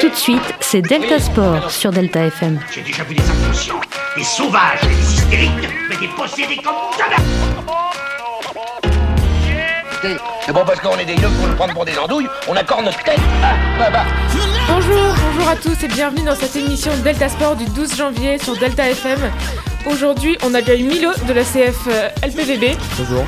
[0.00, 2.58] Tout de suite, c'est Delta Sport sur Delta FM.
[2.72, 3.80] J'ai déjà vu des inconscients,
[4.16, 7.16] des sauvages, des hystériques, mais des possédés comme jamais
[10.46, 12.86] C'est bon parce qu'on est des yeux pour nous prendre pour des andouilles, on accorde
[12.86, 13.20] notre tête.
[13.42, 14.04] Ah, bah, bah.
[14.66, 18.56] Bonjour, bonjour à tous et bienvenue dans cette émission Delta Sport du 12 janvier sur
[18.56, 19.18] Delta FM.
[19.86, 22.76] Aujourd'hui, on accueille Milo de la CF euh, LPVB.
[22.98, 23.24] Bonjour.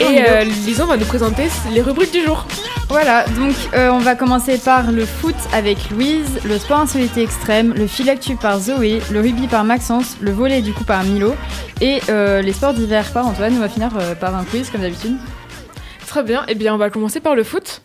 [0.00, 2.46] Et euh, Lison va nous présenter les rubriques du jour.
[2.88, 7.72] Voilà, donc euh, on va commencer par le foot avec Louise, le sport insolité extrême,
[7.74, 11.34] le filactu par Zoé, le rugby par Maxence, le volet du coup par Milo
[11.80, 13.54] et euh, les sports d'hiver par Antoine.
[13.56, 15.16] On va finir euh, par un quiz comme d'habitude.
[16.06, 17.80] Très bien, et bien on va commencer par le foot.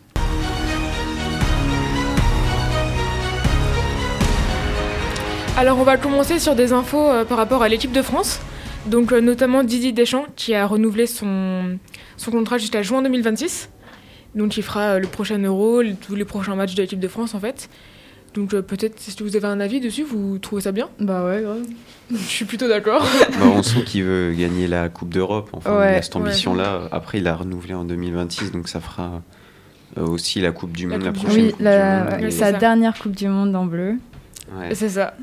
[5.58, 8.40] Alors on va commencer sur des infos euh, par rapport à l'équipe de France.
[8.86, 11.78] Donc euh, notamment Didier Deschamps qui a renouvelé son,
[12.16, 13.68] son contrat jusqu'à juin 2026.
[14.36, 17.08] Donc il fera euh, le prochain Euro, le- tous les prochains matchs de l'équipe de
[17.08, 17.68] France en fait.
[18.34, 20.88] Donc euh, peut-être si vous avez un avis dessus, vous trouvez ça bien?
[21.00, 21.62] Bah ouais, grave.
[22.12, 23.02] Je suis plutôt d'accord.
[23.40, 25.48] Bah, on sent qu'il veut gagner la Coupe d'Europe.
[25.52, 26.20] Enfin, Ouais, il a cette ouais.
[26.22, 26.82] ambition-là.
[26.92, 29.22] Après, il a renouvelé en 2026, donc ça fera
[29.98, 32.02] euh, aussi la Coupe du La Monde, la, Coupe du prochaine Oui, Coupe la- du
[32.04, 32.12] Monde.
[32.12, 32.58] ouais, mais- c'est sa ça.
[32.58, 33.94] dernière Coupe du Monde en bleu.
[34.56, 34.74] Ouais.
[34.74, 35.14] C'est ça.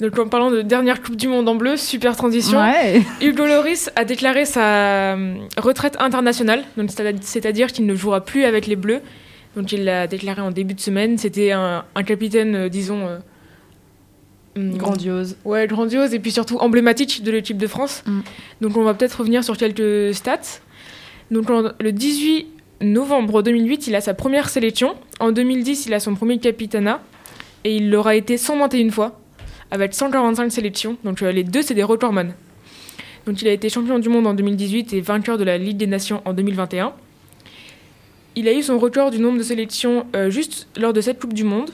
[0.00, 2.58] Donc en parlant de dernière Coupe du Monde en bleu, super transition.
[2.58, 3.02] Ouais.
[3.20, 8.66] Hugo Loris a déclaré sa euh, retraite internationale, donc c'est-à-dire qu'il ne jouera plus avec
[8.66, 9.00] les Bleus.
[9.56, 11.16] Donc il l'a déclaré en début de semaine.
[11.16, 13.18] C'était un, un capitaine, euh, disons, euh,
[14.56, 15.36] hum, Grandiose.
[15.44, 18.02] Ouais, grandiose et puis surtout emblématique de l'équipe de France.
[18.06, 18.20] Mm.
[18.60, 20.60] Donc on va peut-être revenir sur quelques stats.
[21.30, 22.46] Donc en- le 18
[22.82, 24.94] novembre 2008, il a sa première sélection.
[25.20, 27.00] En 2010, il a son premier capitanat
[27.64, 29.20] et il l'aura été 121 fois
[29.70, 30.96] avec 145 sélections.
[31.04, 32.34] Donc euh, les deux, c'est des recordman.
[33.26, 35.86] Donc il a été champion du monde en 2018 et vainqueur de la Ligue des
[35.86, 36.92] Nations en 2021.
[38.36, 41.32] Il a eu son record du nombre de sélections euh, juste lors de cette Coupe
[41.32, 41.70] du Monde.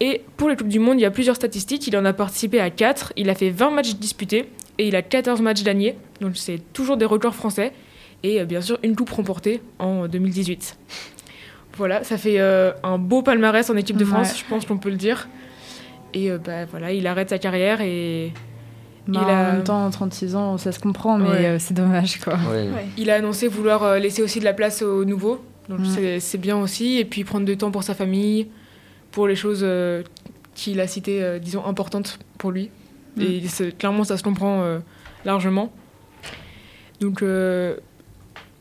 [0.00, 1.86] Et pour les Coupes du Monde, il y a plusieurs statistiques.
[1.86, 3.14] Il en a participé à 4.
[3.16, 4.48] Il a fait 20 matchs disputés
[4.78, 5.96] et il a 14 matchs gagnés.
[6.20, 7.72] Donc c'est toujours des records français.
[8.22, 10.76] Et euh, bien sûr, une coupe remportée en 2018.
[11.78, 14.38] Voilà, ça fait euh, un beau palmarès en équipe de France, Ouais.
[14.38, 15.28] je pense qu'on peut le dire.
[16.12, 18.32] Et euh, bah, voilà, il arrête sa carrière et
[19.06, 21.46] Bah, Il a- En même temps, 36 ans, ça se comprend, mais Ouais.
[21.46, 22.36] euh, c'est dommage quoi.
[22.98, 25.42] il a annoncé vouloir laisser aussi de la place aux nouveaux.
[25.70, 26.98] Donc c'est- c'est bien aussi.
[26.98, 28.48] Et puis prendre du temps pour sa famille,
[29.10, 30.02] pour les choses euh,
[30.54, 32.68] qu'il a citées, euh, disons, importantes pour lui.
[33.16, 33.22] Mm.
[33.22, 34.78] Et c'est- clairement, ça se comprend euh,
[35.24, 35.72] largement.
[37.00, 37.76] Donc, euh,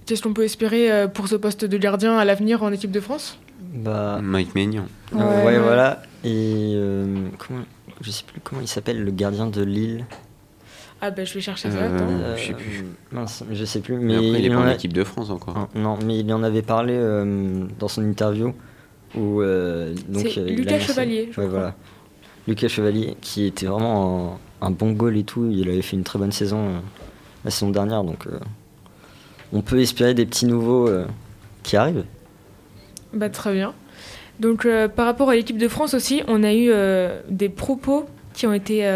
[0.08, 3.00] qu'est-ce qu'on peut espérer euh, pour ce poste de gardien à l'avenir en équipe de
[3.00, 3.38] France?
[3.76, 4.86] Bah, Mike Maignan.
[5.14, 5.46] euh, Ouais.
[5.46, 6.02] ouais, voilà.
[6.24, 7.60] Et euh, comment,
[8.02, 10.06] je sais plus comment il s'appelle, le gardien de Lille.
[11.00, 11.78] Ah ben, je vais chercher ça.
[11.78, 12.84] Euh, je sais plus.
[13.12, 13.98] Mince, je sais plus.
[13.98, 15.54] Mais Mais, après, il est pas en a- équipe de France encore.
[15.56, 18.54] Ah, Non, mais il en avait parlé euh, dans son interview
[19.16, 21.60] où euh, donc C'est euh, il Lucas Chevalier, je Ouais, crois.
[21.60, 21.76] voilà.
[22.48, 25.48] Lucas Chevalier, qui était vraiment un, un bon goal et tout.
[25.52, 26.80] Il avait fait une très bonne saison euh,
[27.46, 28.40] la saison dernière, donc euh,
[29.54, 31.06] on peut espérer des petits nouveaux euh,
[31.64, 32.06] qui arrivent.
[33.14, 33.74] Bah, très bien.
[34.40, 38.06] Donc, euh, par rapport à l'équipe de France aussi, on a eu euh, des propos
[38.34, 38.88] qui ont été.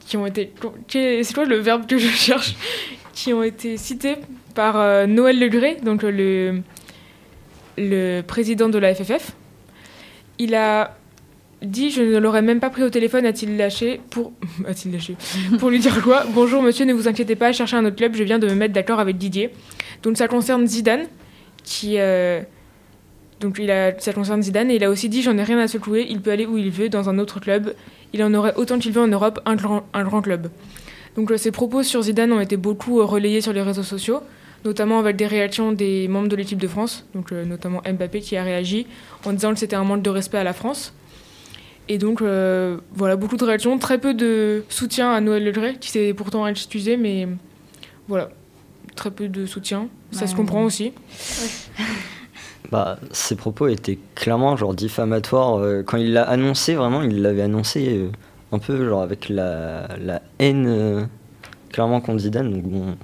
[0.00, 0.52] qui ont été.
[0.88, 2.56] C'est quoi le verbe que je cherche?
[3.14, 4.16] Qui ont été cités
[4.54, 6.60] par Noël Legré, donc le,
[7.76, 9.32] le président de la FFF.
[10.38, 10.96] Il a
[11.62, 14.32] dit Je ne l'aurais même pas pris au téléphone, a-t-il lâché pour.
[14.66, 15.16] a-t-il lâché
[15.58, 16.24] Pour lui dire quoi?
[16.34, 18.74] Bonjour monsieur, ne vous inquiétez pas, cherchez un autre club, je viens de me mettre
[18.74, 19.50] d'accord avec Didier.
[20.02, 21.06] Donc ça concerne Zidane,
[21.64, 21.94] qui.
[21.98, 22.40] euh,
[23.40, 25.68] donc il a, ça concerne Zidane et il a aussi dit j'en ai rien à
[25.68, 27.74] secouer, il peut aller où il veut dans un autre club,
[28.12, 30.48] il en aurait autant qu'il veut en Europe un grand, un grand club.
[31.16, 34.20] Donc euh, ses propos sur Zidane ont été beaucoup euh, relayés sur les réseaux sociaux,
[34.64, 38.36] notamment avec des réactions des membres de l'équipe de France, donc euh, notamment Mbappé qui
[38.36, 38.86] a réagi
[39.24, 40.92] en disant que c'était un manque de respect à la France.
[41.88, 45.78] Et donc euh, voilà, beaucoup de réactions, très peu de soutien à Noël Le Gray,
[45.78, 47.26] qui s'est pourtant excusé, mais
[48.08, 48.28] voilà,
[48.94, 50.26] très peu de soutien, ça Ouais.
[50.26, 50.92] se comprend aussi.
[52.70, 55.54] Bah, ses propos étaient clairement genre diffamatoires.
[55.58, 58.08] euh, quand il l'a annoncé, vraiment, il l'avait annoncé euh,
[58.52, 61.02] un peu genre avec la, la haine euh,
[61.72, 62.52] clairement contre Zidane.
[62.52, 62.96] Donc bon,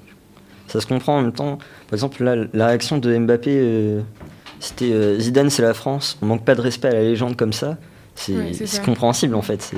[0.66, 1.56] ça se comprend en même temps.
[1.88, 4.00] Par exemple, là, la réaction de Mbappé, euh,
[4.60, 6.18] c'était euh, Zidane, c'est la France.
[6.20, 7.78] On manque pas de respect à la légende comme ça.
[8.14, 8.52] C'est Ouais,
[8.84, 9.72] compréhensible en fait.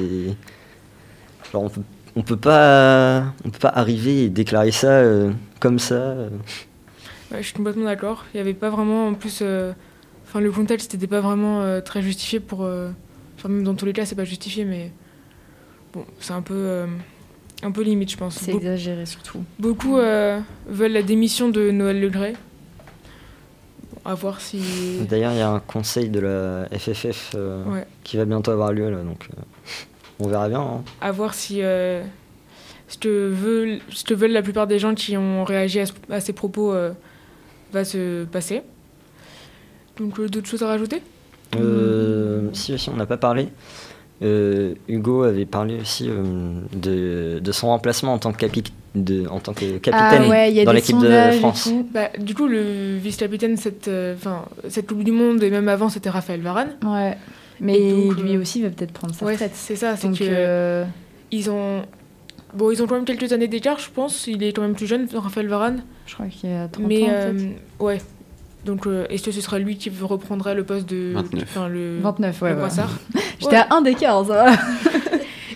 [1.53, 1.81] Genre on peut,
[2.17, 5.95] on peut pas, on peut pas arriver et déclarer ça euh, comme ça.
[5.95, 6.29] euh.
[7.33, 8.25] Ouais, je suis complètement d'accord.
[8.33, 9.73] Il n'y avait pas vraiment, en plus, euh,
[10.25, 12.65] enfin le contexte n'était pas vraiment euh, très justifié pour.
[12.65, 12.91] euh,
[13.39, 14.91] Enfin, même dans tous les cas, c'est pas justifié, mais
[15.93, 16.87] bon, c'est un peu, euh,
[17.63, 18.37] un peu limite, je pense.
[18.39, 19.43] C'est exagéré surtout.
[19.59, 22.33] beaucoup euh, veulent la démission de Noël Legray.
[24.07, 24.61] Bon, à voir si.
[25.09, 27.87] D'ailleurs, il y a un conseil de la FFF euh, Ouais.
[28.05, 29.43] qui va bientôt avoir lieu là, donc euh,
[30.21, 30.61] on verra bien.
[30.61, 30.83] hein.
[31.01, 32.03] à voir si euh,
[32.89, 35.93] ce, que veulent, ce que veulent la plupart des gens qui ont réagi à, ce-
[36.11, 36.93] à ces propos euh,
[37.73, 38.63] va se passer.
[39.99, 41.03] Donc d'autres choses à rajouter?
[42.53, 43.49] Si aussi, on n'a pas parlé.
[44.21, 48.73] Hugo avait parlé aussi de, de son remplacement en tant que, capi-
[49.05, 51.69] de, en tant que capitaine Ah ouais, il y a dans des l'équipe de France.
[51.93, 54.15] bah, Du coup, le vice-capitaine cette, euh,
[54.69, 56.77] cette Coupe du Monde et même avant, c'était Raphaël Varane.
[56.85, 57.17] Ouais.
[57.61, 59.53] Mais donc, lui euh, aussi va peut-être prendre sa Ouais, retraite.
[59.55, 59.97] c'est ça.
[59.97, 60.85] C'est Donc, que euh,
[61.33, 61.83] ils ont.
[62.55, 64.27] Bon, ils ont quand même quelques années d'écart, je pense.
[64.27, 65.83] Il est quand même plus jeune, Raphaël Varane.
[66.07, 67.33] je crois qu'il y a 30 Mais ans, euh,
[67.81, 67.99] ouais.
[68.65, 71.13] Donc, euh, est-ce que ce sera lui qui reprendrait le poste de.
[71.15, 71.43] 29.
[71.45, 71.99] Enfin, le.
[72.01, 72.55] 29, ouais.
[72.55, 72.69] le ouais.
[73.41, 74.53] J'étais à un d'écart, ça va.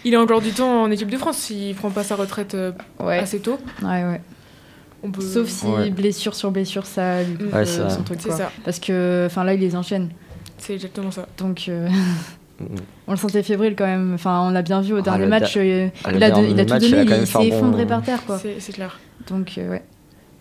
[0.05, 2.73] Il a encore du temps en équipe de France s'il prend pas sa retraite euh,
[2.99, 3.59] Ouais, assez tôt.
[3.83, 4.21] ouais, ouais.
[5.03, 5.23] On peut...
[5.23, 5.91] Sauf si Ouais.
[5.91, 8.19] blessure sur blessure, ça lui coupe Ouais, euh, ça- son truc.
[8.21, 8.37] C'est quoi.
[8.39, 10.11] ça, Parce que, enfin là, il les enchaîne.
[10.59, 11.27] c'est exactement ça.
[11.39, 11.89] Donc, euh,
[12.61, 12.65] Mm.
[13.07, 14.13] on le sentait fébrile quand même.
[14.15, 15.57] Enfin, on l'a bien vu au Ah, dernier match.
[15.57, 17.87] euh, Ah, il, le a, il tout match, il donné, il un s'est bon- effondré
[17.87, 18.39] par terre, quoi.
[18.39, 19.01] C'est clair.
[19.29, 19.83] Donc, euh, ouais.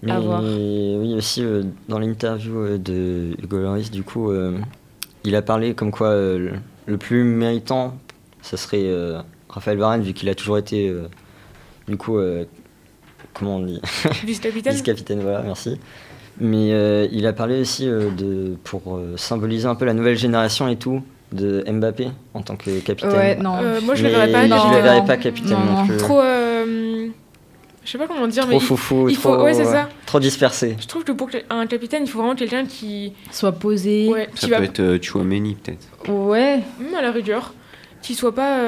[0.03, 0.41] Mais À voir.
[0.43, 4.57] oui, aussi euh, dans l'interview euh, de Hugo Lloris, du coup, euh,
[5.25, 6.51] il a parlé comme quoi euh,
[6.87, 7.97] le, plus méritant,
[8.41, 11.07] ce serait euh, Raphaël Varane, vu qu'il a toujours été, euh,
[11.87, 12.45] du coup, euh,
[13.33, 13.81] comment on dit,
[14.23, 15.79] Vice-capitaine vice-capitaine, voilà, merci.
[16.39, 20.17] Mais euh, il a parlé aussi euh, de, pour euh, symboliser un peu la nouvelle
[20.17, 21.01] génération et tout,
[21.33, 23.11] de Mbappé en tant que capitaine.
[23.11, 23.57] Ouais, non.
[23.61, 24.43] Euh, moi, je Mais le verrais pas.
[24.43, 25.85] Je Non, le verrais pas capitaine Non, non, non.
[25.87, 25.97] plus.
[25.97, 26.21] Trop.
[26.21, 27.07] euh,
[27.83, 29.89] Je sais pas comment dire, mais Trop il- foufou, il trop, faut- ouais, c'est ça.
[30.05, 30.75] trop dispersé.
[30.79, 33.13] je trouve que pour un capitaine, il faut vraiment quelqu'un qui.
[33.31, 34.07] Soit posé.
[34.09, 34.63] Ouais, Ça qui peut va.
[34.63, 36.09] être euh, Chouameni, peut-être.
[36.09, 37.53] Ouais, Même à la rigueur.
[38.01, 38.59] Qui soit pas.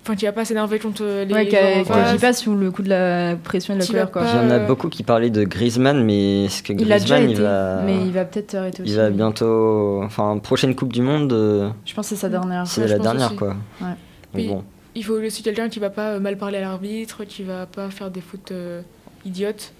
[0.00, 1.32] Euh, Enfin, qui va pas s'énerver contre les.
[1.32, 2.12] ouais, face.
[2.12, 4.22] vit pas sous le coup de la pression et de la Qui colère, quoi.
[4.24, 7.36] Il y en a Euh, beaucoup qui parlaient de Griezmann, mais est-ce que Griezmann, il
[7.40, 8.92] va, mais il va peut-être arrêter aussi.
[8.92, 12.66] il va bientôt, enfin, prochaine Coupe du Monde, euh, Je pense que c'est sa dernière.
[12.66, 13.36] c'est Ouais, la dernière, aussi.
[13.36, 13.56] quoi.
[13.82, 13.88] Ouais.
[14.32, 14.64] Puis- bon,
[14.94, 17.90] Il faut aussi quelqu'un qui va pas euh, mal parler à l'arbitre, qui va pas
[17.90, 18.80] faire des fautes euh,
[19.24, 19.72] idiotes.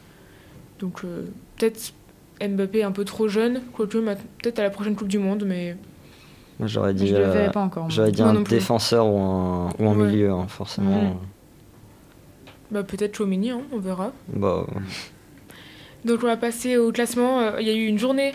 [0.81, 1.23] Donc euh,
[1.59, 1.93] peut-être
[2.41, 5.77] Mbappé un peu trop jeune, quoique peut-être à la prochaine Coupe du Monde, mais
[6.67, 7.85] j'aurais dit, Je le euh, verrai pas encore.
[7.85, 7.93] moi.
[7.93, 10.07] j'aurais dit Moi un non défenseur ou un, ou un Ouais.
[10.07, 11.17] milieu, hein, forcément.
[12.71, 14.13] Bah, peut-être Chouamini, hein, on verra.
[14.29, 14.65] Bah,
[16.05, 17.41] Donc on va passer au classement.
[17.41, 18.33] Euh, Il y a eu une journée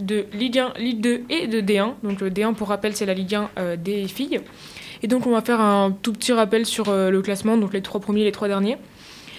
[0.00, 1.92] de Ligue 1, Ligue 2 et de D1.
[2.02, 4.40] Donc le D1 pour rappel c'est la Ligue 1 euh, des filles.
[5.02, 7.80] Et donc on va faire un tout petit rappel sur euh, le classement, donc les
[7.82, 8.76] trois premiers, les trois derniers.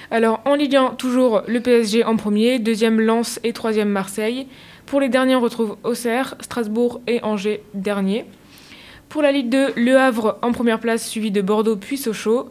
[0.10, 4.48] Alors en Ligue 1, toujours le PSG en premier, deuxième Lens et troisième Marseille.
[4.92, 8.26] Pour les derniers, on retrouve Auxerre, Strasbourg et Angers dernier.
[9.08, 12.50] Pour la Ligue 2, Le Havre en première place, suivi de Bordeaux puis Sochaux.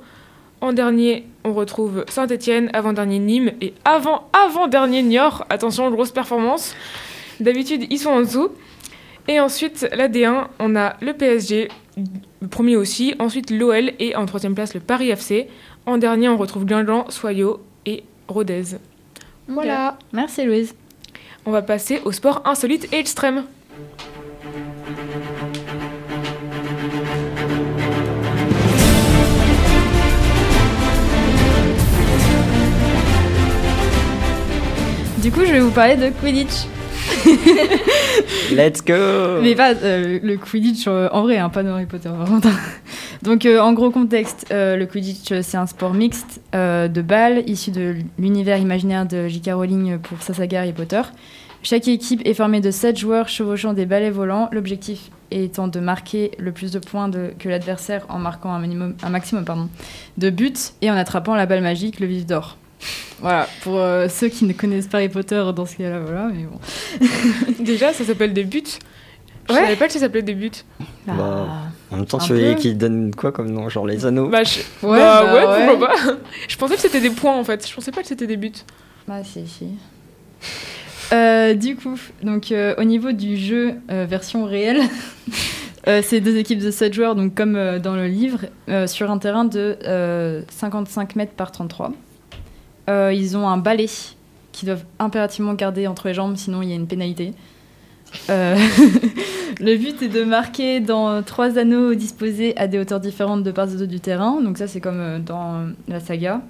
[0.62, 5.44] En dernier, on retrouve Saint-Etienne, avant-dernier Nîmes et avant, avant-dernier Niort.
[5.50, 6.74] Attention, grosse performance.
[7.40, 8.48] D'habitude, ils sont en dessous.
[9.28, 11.68] Et ensuite, la D1, on a le PSG,
[12.40, 13.14] le premier aussi.
[13.18, 15.48] Ensuite, l'OL et en troisième place, le Paris FC.
[15.84, 18.78] En dernier, on retrouve Guingamp, Soyaux et Rodez.
[19.46, 19.98] Voilà.
[20.14, 20.74] Merci Louise.
[21.46, 23.44] On va passer au sport insolite et extrême.
[35.22, 36.66] Du coup, je vais vous parler de Quidditch.
[38.52, 42.10] let's go Mais pas euh, le Quidditch euh, en vrai, hein, pas dans Harry Potter
[42.26, 42.48] contre.
[43.22, 47.02] Donc euh, en gros contexte, euh, le Quidditch euh, c'est un sport mixte euh, de
[47.02, 49.50] balles issu de l'univers imaginaire de J.K.
[49.52, 51.02] Rowling pour sa saga Harry Potter.
[51.62, 56.30] Chaque équipe est formée de 7 joueurs chevauchant des balais volants, l'objectif étant de marquer
[56.38, 59.68] le plus de points de- que l'adversaire en marquant un, minimum, un maximum pardon,
[60.16, 62.56] de buts et en attrapant la balle magique, le vif d'or.
[63.20, 66.44] Voilà, pour euh, ceux qui ne connaissent pas Harry Potter dans ce cas-là, voilà, mais
[66.44, 66.58] bon.
[67.62, 68.62] Déjà, ça s'appelle des buts.
[69.46, 69.60] Je Ouais.
[69.60, 70.50] savais pas que ça s'appelait des buts.
[71.06, 71.46] Bah,
[71.92, 74.44] En même temps, Un tu veux qu'ils donnent quoi comme nom Genre les anneaux Bah,
[74.44, 74.60] je...
[74.86, 75.66] Ouais, bah, bah, ouais, ouais.
[75.68, 75.94] pourquoi pas.
[76.48, 77.66] Je pensais que c'était des points en fait.
[77.68, 78.52] Je pensais pas que c'était des buts.
[79.08, 79.66] Bah si, si.
[81.12, 84.80] Euh, du coup, donc euh, au niveau du jeu euh, version réelle,
[85.88, 89.10] euh, c'est deux équipes de 7 joueurs, donc comme euh, dans le livre, euh, sur
[89.10, 91.92] un terrain de euh, 55 mètres par 33.
[92.88, 93.86] Euh, ils ont un balai
[94.52, 97.32] qu'ils doivent impérativement garder entre les jambes, sinon il y a une pénalité.
[98.28, 98.56] Euh,
[99.60, 103.68] le but est de marquer dans trois anneaux disposés à des hauteurs différentes de part
[103.68, 104.40] et d'autre du terrain.
[104.40, 106.42] Donc ça, c'est comme euh, dans la saga.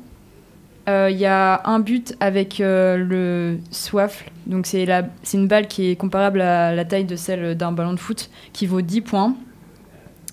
[0.89, 4.31] Euh, Il y a un but avec euh, le soifle.
[4.47, 4.87] Donc c'est
[5.35, 8.67] une balle qui est comparable à la taille de celle d'un ballon de foot, qui
[8.67, 9.35] vaut 10 points.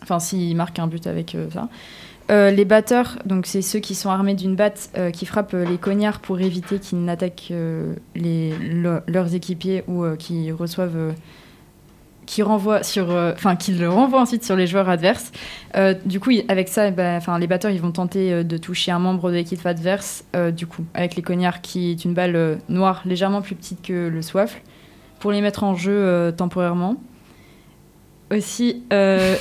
[0.03, 1.67] Enfin, s'il marque un but avec euh, ça.
[2.29, 5.63] Euh, les batteurs, donc c'est ceux qui sont armés d'une batte euh, qui frappent euh,
[5.63, 7.53] les cognards pour éviter qu'ils n'attaquent
[8.15, 11.13] leurs équipiers ou euh, qui reçoivent,
[12.25, 15.31] qui renvoient sur, enfin qu'ils le renvoient ensuite sur les joueurs adverses.
[16.05, 18.99] Du coup, avec ça, eh ben, enfin les batteurs ils vont tenter de toucher un
[18.99, 20.25] membre de l'équipe adverse.
[20.51, 24.21] du coup, avec les cognards qui est une balle noire légèrement plus petite que le
[24.21, 24.61] soifle
[25.19, 26.97] pour les mettre en jeu temporairement.
[28.29, 29.35] Aussi, euh,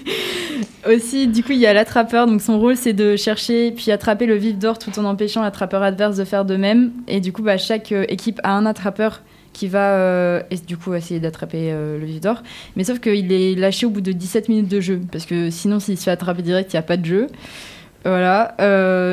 [0.88, 2.26] aussi, du coup, il y a l'attrapeur.
[2.26, 5.82] Donc, son rôle, c'est de chercher puis attraper le vif d'or tout en empêchant l'attrapeur
[5.82, 6.92] adverse de faire de même.
[7.06, 9.22] Et du coup, bah, chaque euh, équipe a un attrapeur
[9.52, 12.44] qui va euh, et du coup essayer d'attraper le vif d'or.
[12.76, 15.00] Mais sauf qu'il est lâché au bout de 17 minutes de jeu.
[15.10, 17.26] Parce que sinon, s'il se fait attraper direct, il n'y a pas de jeu.
[18.04, 18.54] Voilà.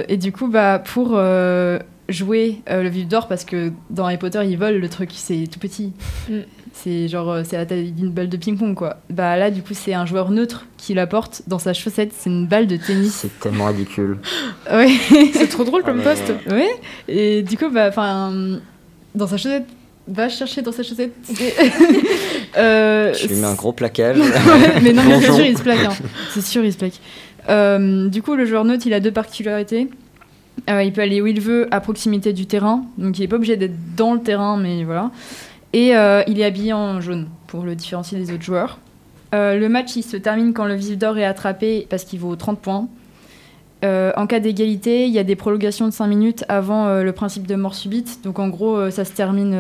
[0.08, 1.20] et du coup, bah, pour
[2.10, 5.60] jouer le vif d'or, parce que dans Harry Potter, ils volent le truc, c'est tout
[5.60, 5.94] petit.
[6.30, 6.42] Mm.
[6.84, 8.98] C'est genre, euh, c'est la taille d'une balle de ping-pong, quoi.
[9.10, 12.12] Bah là, du coup, c'est un joueur neutre qui la porte dans sa chaussette.
[12.18, 13.14] C'est une balle de tennis.
[13.14, 14.18] C'est tellement ridicule.
[14.72, 14.90] Ouais.
[15.34, 16.34] C'est trop drôle comme Ah, mais- poste.
[16.52, 16.70] ouais.
[17.08, 18.34] Et du coup, bah, enfin,
[19.16, 19.66] dans sa chaussette,
[20.08, 21.14] va chercher dans sa chaussette.
[21.24, 21.56] C'est-
[22.58, 24.18] euh, Je lui mets un gros plaquage.
[24.82, 25.36] Mais non, mais c'est Bonjour.
[25.38, 25.80] sûr, il se plaque.
[25.86, 25.94] hein.
[26.34, 27.00] C'est sûr, il se plaque.
[27.50, 29.88] Euh, du coup, le joueur neutre, il a deux particularités.
[30.70, 32.84] Euh, il peut aller où il veut, à proximité du terrain.
[32.98, 35.12] Donc, il n'est pas obligé d'être dans le terrain, mais voilà.
[35.76, 38.80] Et euh, il est habillé en jaune pour le différencier des autres joueurs.
[39.34, 42.38] Euh, le match, il se termine quand le vif d'or est attrapé parce qu'il vaut
[42.38, 42.88] 30 points.
[43.84, 47.46] Euh, en cas d'égalité, il y a des prolongations de 5 minutes avant le principe
[47.46, 48.24] de mort subite.
[48.24, 49.54] Donc en gros, ça se termine.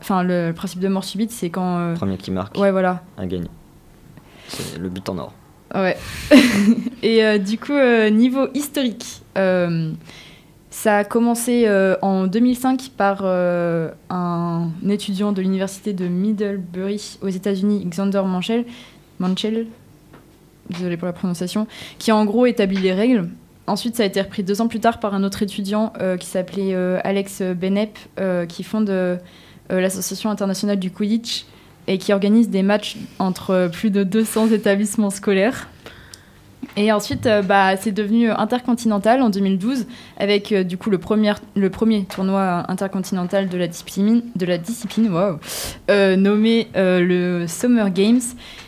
[0.00, 1.96] Enfin, le, principe de mort subite, c'est quand.
[1.96, 3.02] Premier qui marque Ouais, voilà.
[3.18, 3.48] a gagné.
[4.48, 5.34] C'est le but en or.
[5.74, 5.98] Ouais.
[7.02, 7.78] Et du coup,
[8.10, 9.20] niveau historique,
[10.72, 17.28] ça a commencé euh, en 2005 par euh, un étudiant de l'université de Middlebury aux
[17.28, 18.64] États-Unis, Xander Manchel,
[19.18, 19.66] Manchel,
[20.70, 21.66] désolé pour la prononciation,
[21.98, 23.28] qui a en gros établi les règles.
[23.66, 26.26] Ensuite, ça a été repris deux ans plus tard par un autre étudiant euh, qui
[26.26, 26.74] s'appelait
[27.04, 27.98] Alex Benep,
[28.48, 29.20] qui fonde
[29.68, 31.44] l'Association internationale du Quidditch
[31.86, 35.68] et qui organise des matchs entre plus de 200 établissements scolaires.
[36.76, 39.86] Et ensuite, euh, bah, c'est devenu intercontinental en 2012
[40.16, 45.38] avec euh, du coup le premier, le premier tournoi intercontinental de la discipline, waouh,
[45.90, 48.20] euh, nommé le Summer Games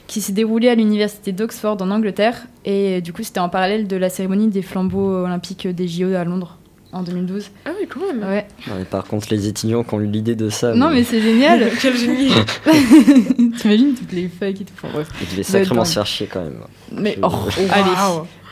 [0.07, 2.47] qui s'est déroulé à l'université d'Oxford en Angleterre.
[2.67, 6.25] Et du coup, c'était en parallèle de la cérémonie des flambeaux olympiques des JO à
[6.25, 6.59] Londres
[6.95, 7.51] en 2012.
[7.67, 8.23] Ah oui, quand même.
[8.29, 8.47] Ouais.
[8.91, 11.69] Par contre, les étudiants qui ont eu l'idée de ça, Non, mais c'est génial!
[11.83, 12.31] Quel génie.
[13.59, 14.73] T'imagines toutes les fake et tout.
[14.83, 15.09] Enfin, bref.
[15.23, 16.61] ils devaient sacrément se faire chier quand même.
[16.93, 17.33] Mais Je- oh,
[17.71, 17.91] allez,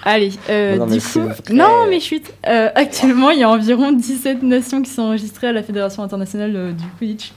[0.04, 0.30] allez.
[0.50, 1.34] euh, Non, du coup, vrai.
[1.52, 2.24] non mais chut.
[2.46, 6.52] Euh, actuellement, il y a environ 17 nations qui sont enregistrées à la Fédération internationale
[6.56, 7.32] euh, du Quidditch.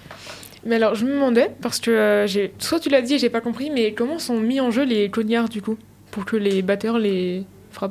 [0.65, 3.41] Mais alors, je me demandais, parce que euh, soit tu l'as dit et j'ai pas
[3.41, 5.77] compris, mais comment sont mis en jeu les cognards du coup
[6.09, 7.43] Pour que les batteurs les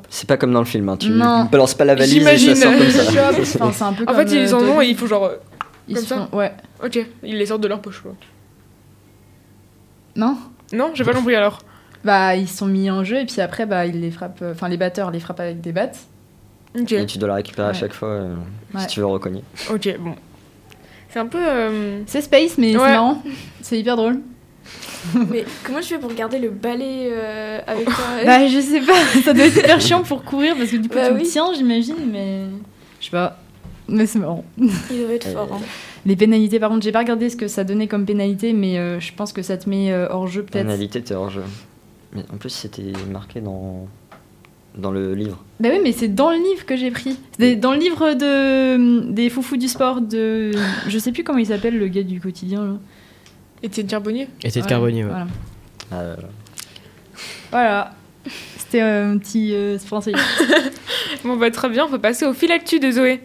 [0.08, 0.96] C'est pas comme dans le film, hein.
[0.96, 1.44] tu Non.
[1.44, 3.02] balances pas la valise et ça sort comme ça.
[3.64, 5.24] Enfin, c'est un peu En comme, fait, ils euh, en ont et il faut genre.
[5.24, 5.36] euh,
[5.88, 6.52] Ils comme se ça font- Ouais.
[6.84, 8.14] Ok, ils les sortent de leur poche quoi.
[10.16, 10.36] Non
[10.72, 11.58] Non, j'ai pas compris alors.
[12.04, 14.42] Bah, ils sont mis en jeu et puis après, bah, ils les frappent.
[14.42, 15.98] euh, Enfin, les batteurs les frappent avec des battes.
[16.78, 17.76] Ok, Et tu dois la récupérer à Ouais.
[17.78, 18.34] chaque fois euh,
[18.74, 18.80] Ouais.
[18.80, 19.42] si tu veux recogner.
[19.72, 20.14] ok, bon.
[21.10, 21.38] C'est un peu.
[21.40, 22.90] euh, C'est space, mais c'est Ouais.
[22.92, 23.22] marrant.
[23.62, 24.20] C'est hyper drôle.
[25.30, 28.94] Mais comment tu fais pour garder le balai euh, avec toi Bah, je sais pas.
[29.24, 31.20] Ça doit être hyper chiant pour courir parce que du coup, Bah tu oui.
[31.22, 32.42] le tiens, j'imagine, mais.
[33.00, 33.38] Je sais pas.
[33.88, 34.44] Mais c'est marrant.
[34.58, 34.68] Il
[35.02, 35.48] devait être fort.
[35.52, 35.60] hein.
[36.06, 38.98] Les pénalités, par contre, j'ai pas regardé ce que ça donnait comme pénalité, mais euh,
[39.00, 40.64] je pense que ça te met euh, hors jeu peut-être.
[40.64, 41.42] Pénalité, t'es hors jeu.
[42.14, 43.86] Mais en plus, c'était marqué dans,
[44.76, 45.42] dans le livre.
[45.60, 47.18] Bah oui, mais c'est dans le livre que j'ai pris.
[47.38, 50.52] C'est dans le livre de des foufous du sport de.
[50.88, 52.64] Je sais plus comment il s'appelle le gars du quotidien.
[52.64, 52.72] Là.
[53.64, 55.10] Étienne c'est de Ouais, Carbonnier, ouais.
[55.10, 55.26] Voilà.
[55.90, 56.28] Ah, là, là.
[57.50, 57.92] Voilà.
[58.58, 60.12] C'était euh, un petit euh, français.
[61.24, 63.20] Bon, bah très bien, on peut passer au fil actu de Zoé.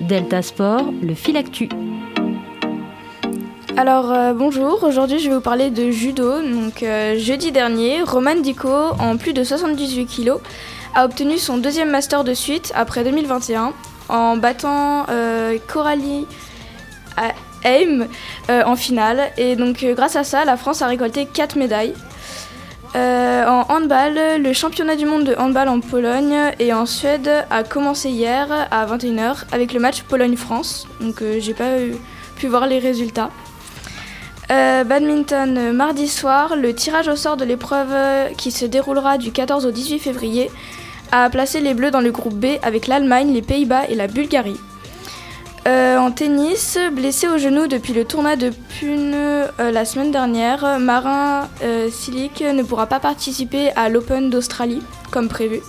[0.00, 1.68] Delta Sport, le fil actu.
[3.76, 6.42] Alors euh, bonjour, aujourd'hui je vais vous parler de judo.
[6.42, 10.40] Donc euh, jeudi dernier, Roman Dico, en plus de 78 kilos,
[10.94, 13.72] a obtenu son deuxième master de suite après 2021
[14.08, 16.26] en battant euh, Coralie
[17.66, 19.32] Euh, en finale.
[19.36, 21.94] Et donc euh, grâce à ça, la France a récolté 4 médailles.
[22.94, 27.64] Euh, en handball, le championnat du monde de handball en Pologne et en Suède a
[27.64, 30.86] commencé hier à 21h avec le match Pologne-France.
[31.00, 31.72] Donc j'ai pas
[32.36, 33.30] pu voir les résultats.
[34.48, 37.92] Badminton, mardi soir, le tirage au sort de l'épreuve
[38.38, 40.50] qui se déroulera du 14 au 18 février
[41.10, 44.60] a placé les Bleus dans le groupe B avec l'Allemagne, les Pays-Bas et la Bulgarie.
[46.06, 51.48] En tennis, blessé au genou depuis le tournoi de Pune euh, la semaine dernière, Marin
[51.64, 55.62] euh, Cilic ne pourra pas participer à l'Open d'Australie comme prévu.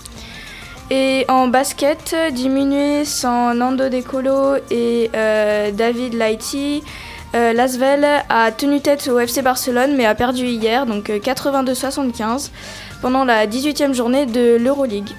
[0.92, 6.84] Et en basket, diminué sans Nando De Colo et euh, David Laiti,
[7.34, 12.50] euh, Lasvel a tenu tête au FC Barcelone mais a perdu hier, donc euh, 82-75,
[13.02, 15.10] pendant la 18e journée de l'Euroleague.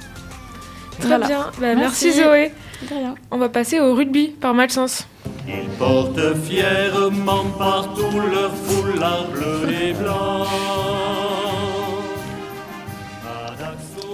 [0.99, 1.27] Très Voilà.
[1.27, 1.39] bien.
[1.59, 2.05] Bah, merci.
[2.05, 2.21] Merci.
[2.23, 2.51] Zoé.
[3.31, 5.08] On va passer au rugby par Malchance.
[5.51, 10.45] Ils portent fièrement partout leur foulard bleu et blanc.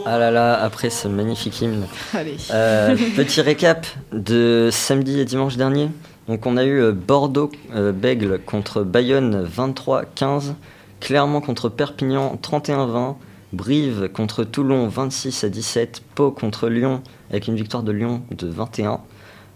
[0.06, 1.88] Ah là là, après ce magnifique hymne.
[2.14, 2.38] Allez.
[2.52, 5.90] Euh, petit récap de samedi et dimanche dernier.
[6.30, 10.54] Donc on a eu euh, Bordeaux euh, Bègle contre Bayonne 23-15,
[11.02, 13.16] Clermont contre Perpignan 31-20,
[13.52, 18.48] Brive contre Toulon 26 à 17, Pau contre Lyon avec une victoire de Lyon de
[18.48, 19.02] 21.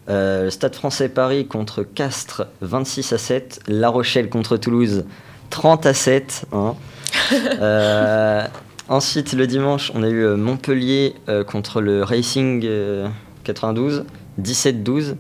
[0.09, 5.05] Euh, le Stade français Paris contre Castres 26 à 7, La Rochelle contre Toulouse
[5.49, 6.45] 30 à 7.
[6.51, 6.75] hein.
[7.61, 8.47] Euh,
[8.87, 13.07] ensuite le dimanche on a eu euh, Montpellier euh, contre le Racing euh,
[13.43, 14.05] 92
[14.41, 15.15] 17-12.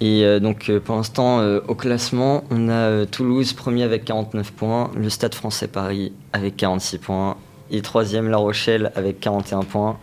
[0.00, 5.34] Et donc pour l'instant au classement on a Toulouse premier avec 49 points, le Stade
[5.34, 7.36] français Paris avec 46 points
[7.70, 9.96] et troisième La Rochelle avec 41 points.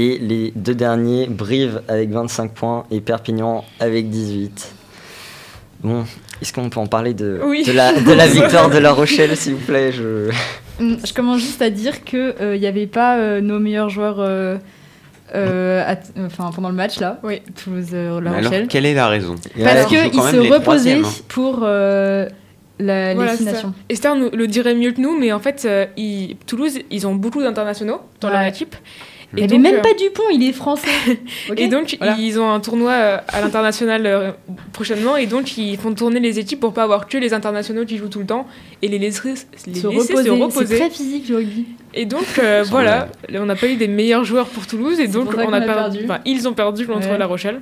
[0.00, 4.72] Et les deux derniers, Brive avec 25 points et Perpignan avec 18.
[5.82, 6.04] Bon,
[6.40, 7.64] est-ce qu'on peut en parler de, Oui.
[7.66, 9.90] de, la, de la victoire de La Rochelle, s'il vous plaît?
[9.92, 10.30] Je...
[10.78, 14.18] Mm, Je commence juste à dire que il n'y avait pas euh, nos meilleurs joueurs
[14.20, 14.56] euh,
[15.34, 15.94] euh,
[16.26, 17.18] enfin, pendant le match là.
[17.24, 17.42] Oui.
[17.64, 18.68] Toulouse-La Mais alors, Rochelle.
[18.68, 19.34] quelle est la raison?
[19.62, 21.02] Parce qu'ils se reposaient hein.
[21.28, 22.28] pour euh,
[22.78, 23.32] la, Voilà.
[23.88, 27.14] Esther nous le dirait mieux que nous, mais en fait, euh, ils- Toulouse, ils ont
[27.16, 28.76] beaucoup d'internationaux dans leur équipe.
[29.34, 30.88] Il n'y avait donc, même euh, pas Dupont, il est français.
[31.58, 32.16] Et donc, Voilà.
[32.18, 34.30] ils ont un tournoi euh, à l'international euh,
[34.72, 37.98] prochainement, et donc ils font tourner les équipes pour pas avoir que les internationaux qui
[37.98, 38.46] jouent tout le temps
[38.80, 40.14] et les laisser, les se laisser reposer.
[40.16, 40.76] se C'est reposer.
[40.78, 41.66] très physique le rugby.
[41.92, 45.28] Et donc, euh, voilà, on n'a pas eu des meilleurs joueurs pour Toulouse, et donc
[45.36, 45.98] on qu'on a a perdu.
[45.98, 46.04] perdu.
[46.04, 47.18] enfin, ils ont perdu contre Ouais.
[47.18, 47.60] La Rochelle.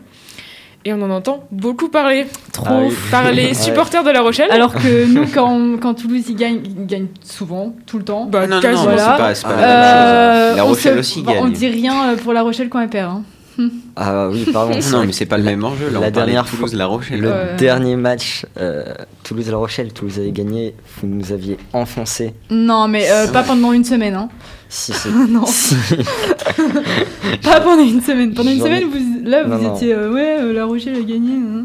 [0.88, 2.94] Et on en entend beaucoup parler, trop Ah oui.
[3.10, 3.54] par les Ouais.
[3.54, 4.52] supporters de La Rochelle.
[4.52, 8.26] Alors que nous, quand, quand Toulouse il gagne, il gagne souvent, tout le temps.
[8.26, 10.56] bah, Non, non, c'est pas, Euh, la même chose.
[10.56, 11.52] La on Rochelle se- aussi bah, On gagne.
[11.54, 13.10] dit rien euh, pour La Rochelle quand elle perd.
[13.10, 13.22] hein.
[13.96, 14.74] Ah oui, pardon.
[14.80, 15.86] c'est Non, mais c'est pas le même enjeu.
[15.90, 17.20] Là, La on dernière de Toulouse, La Rochelle.
[17.20, 17.56] Le Ouais.
[17.58, 18.84] dernier match, euh,
[19.24, 22.34] Toulouse-La Rochelle, Toulouse avait gagné, vous nous aviez enfoncé.
[22.50, 24.14] Non, mais euh, pas pendant une semaine.
[24.14, 24.28] Hein.
[24.68, 25.08] Si, c'est.
[25.28, 25.74] non, si.
[27.42, 28.34] pas pendant une semaine.
[28.34, 31.32] Pendant une semaine, vous, là, vous Non, étiez euh, ouais, euh, La Rochelle a gagné.
[31.34, 31.64] hein.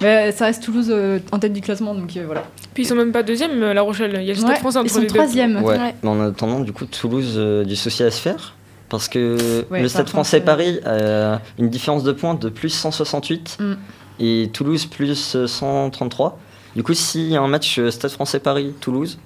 [0.00, 2.44] Mais ça reste Toulouse euh, en tête du classement, donc euh, voilà.
[2.72, 4.16] Puis ils sont même pas deuxième, La Rochelle.
[4.20, 5.14] Il y a Stade Ouais, ils entre sont les deux.
[5.14, 5.56] troisième.
[5.56, 5.76] Ouais.
[5.76, 5.94] Ouais.
[6.02, 8.54] Mais en attendant, du coup, Toulouse euh, du souci à se faire.
[8.88, 12.70] Parce que Ouais, le Stade français euh, Paris a une différence de points de plus
[12.70, 13.74] 168 Mm.
[14.20, 16.38] et Toulouse plus euh, 133.
[16.76, 19.18] Du coup, s'il y a un match euh, Stade français Paris-Toulouse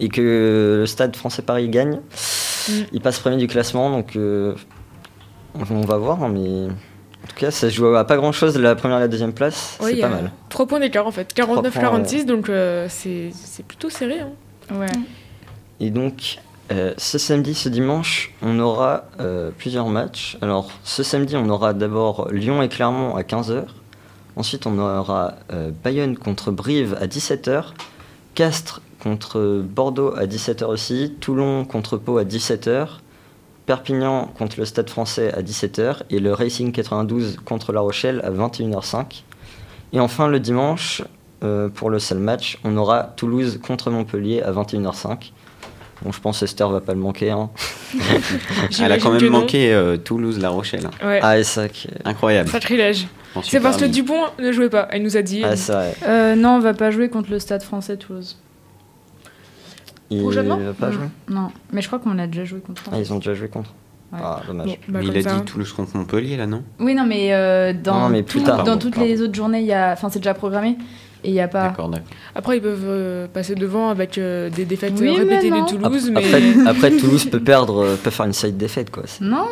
[0.00, 2.00] et que le Stade français Paris gagne,
[2.68, 2.72] Mm.
[2.92, 3.90] il passe premier du classement.
[3.90, 4.54] Donc, euh,
[5.70, 6.22] on va voir.
[6.22, 9.00] hein, Mais en tout cas, ça se joue à pas grand chose la première et
[9.00, 9.78] la deuxième place.
[9.80, 10.30] C'est pas a mal.
[10.48, 14.20] 3 points d'écart en fait, Trois points, 49-46, donc euh, c'est c'est plutôt serré.
[14.20, 14.30] hein.
[14.78, 14.86] Ouais.
[15.80, 16.38] Et donc,
[16.70, 20.38] euh, ce samedi, ce dimanche, on aura euh, plusieurs matchs.
[20.40, 23.64] Alors, ce samedi, on aura d'abord Lyon et Clermont à 15h.
[24.36, 27.64] Ensuite, on aura euh, Bayonne contre Brive à 17h.
[28.34, 31.14] Castres contre Bordeaux à 17h aussi.
[31.20, 32.88] Toulon contre Pau à 17h.
[33.66, 36.02] Perpignan contre le Stade français à 17h.
[36.10, 39.24] Et le Racing 92 contre La Rochelle à 21h05.
[39.92, 41.02] Et enfin, le dimanche,
[41.74, 45.32] pour le seul match, on aura Toulouse contre Montpellier à 21h05.
[46.04, 47.30] Bon, je pense Esther va pas le manquer.
[47.30, 47.50] Hein.
[48.82, 50.86] Elle a quand même manqué euh, Toulouse, La Rochelle.
[50.86, 51.06] hein.
[51.06, 51.62] Ouais, Ah, et ça,
[52.04, 52.48] Incroyable.
[52.48, 53.06] sacrilège.
[53.42, 53.84] C'est parce que.
[53.84, 55.42] Dupont ne jouait pas, elle nous a dit.
[55.44, 55.94] ah, ça, ouais.
[56.06, 58.36] Euh, non, on va pas jouer contre le Stade français Toulouse.
[60.10, 62.82] Il Prochainement va pas jouer Non, mais je crois qu'on a déjà joué contre.
[62.92, 63.70] Ah, ils ont déjà joué contre.
[64.12, 64.18] Ouais.
[64.22, 64.66] Ah, dommage.
[64.66, 65.36] Bon, bah, Mais il a ça.
[65.36, 66.62] dit Toulouse contre Montpellier, là, non?
[66.80, 68.58] Oui, non, mais euh, dans, Non, mais plus tout- tard.
[68.58, 69.08] dans Pardon, toutes pardon.
[69.08, 70.76] les autres journées, il y a, enfin, c'est déjà programmé
[71.24, 71.68] et il y a pas.
[71.68, 72.06] D'accord, d'accord.
[72.34, 76.40] Après, ils peuvent euh, passer devant avec euh, des défaites Oui, répétées de Toulouse, Après,
[76.40, 79.04] mais après, Toulouse peut perdre, euh, peut faire une side défaite quoi.
[79.06, 79.46] C'est- Non.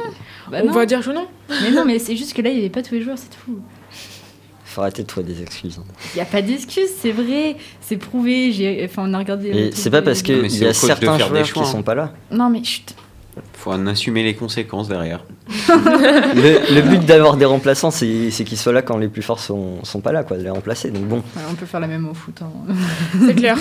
[0.51, 0.73] Bah on non.
[0.73, 1.27] va dire que non.
[1.63, 3.31] Mais non, mais c'est juste que là, il n'y avait pas tous les joueurs, c'est
[3.45, 3.61] tout.
[4.65, 5.79] Faut arrêter de trouver des excuses.
[5.81, 5.85] hein.
[6.15, 8.53] Il n'y a pas d'excuse, c'est vrai, c'est prouvé.
[8.53, 9.49] J'ai, enfin, on a regardé.
[9.49, 11.65] Et c'est pas parce Mais qu'il c'est y a certains joueurs qui hein.
[11.65, 12.13] sont pas là.
[12.31, 12.95] Non, mais chut.
[13.55, 15.25] Faut en assumer les conséquences derrière.
[15.69, 19.83] Le, le but d'avoir des remplaçants, c'est qu'ils soient là quand les plus forts sont,
[19.85, 20.91] sont pas là, quoi, de les remplacer.
[20.91, 22.41] Donc bon, Ouais, on peut faire la même au foot.
[22.43, 22.51] hein.
[23.27, 23.57] C'est clair.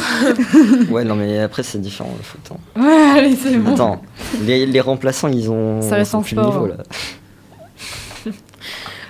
[0.89, 2.51] ouais, non, mais après c'est différent le foot.
[2.51, 2.81] hein.
[2.81, 3.73] ouais, allez, c'est bon.
[3.73, 4.01] Attends,
[4.43, 6.77] les, les remplaçants, ils ont Ça reste sport, niveau hein.
[6.77, 8.31] là.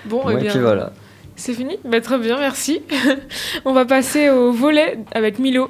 [0.06, 0.92] Bon, eh Ouais, bien, puis voilà.
[1.36, 2.82] C'est fini bah, Très bien, merci.
[3.66, 5.70] On va passer au volet avec Milo.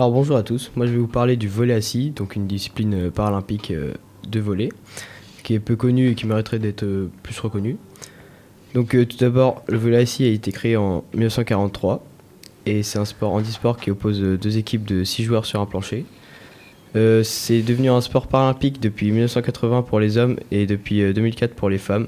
[0.00, 2.94] Alors bonjour à tous, moi je vais vous parler du volet assis, donc une discipline
[2.94, 3.92] euh, paralympique euh,
[4.26, 4.70] de volet,
[5.42, 7.76] qui est peu connue et qui mériterait d'être euh, plus reconnue.
[8.72, 12.02] Donc tout d'abord, le volet assis a été créé en 1943,
[12.64, 16.06] et c'est un sport handisport qui oppose deux équipes de 6 joueurs sur un plancher.
[16.94, 21.68] C'est devenu un sport paralympique depuis 1980 pour les hommes et depuis euh, 2004 pour
[21.68, 22.06] les femmes.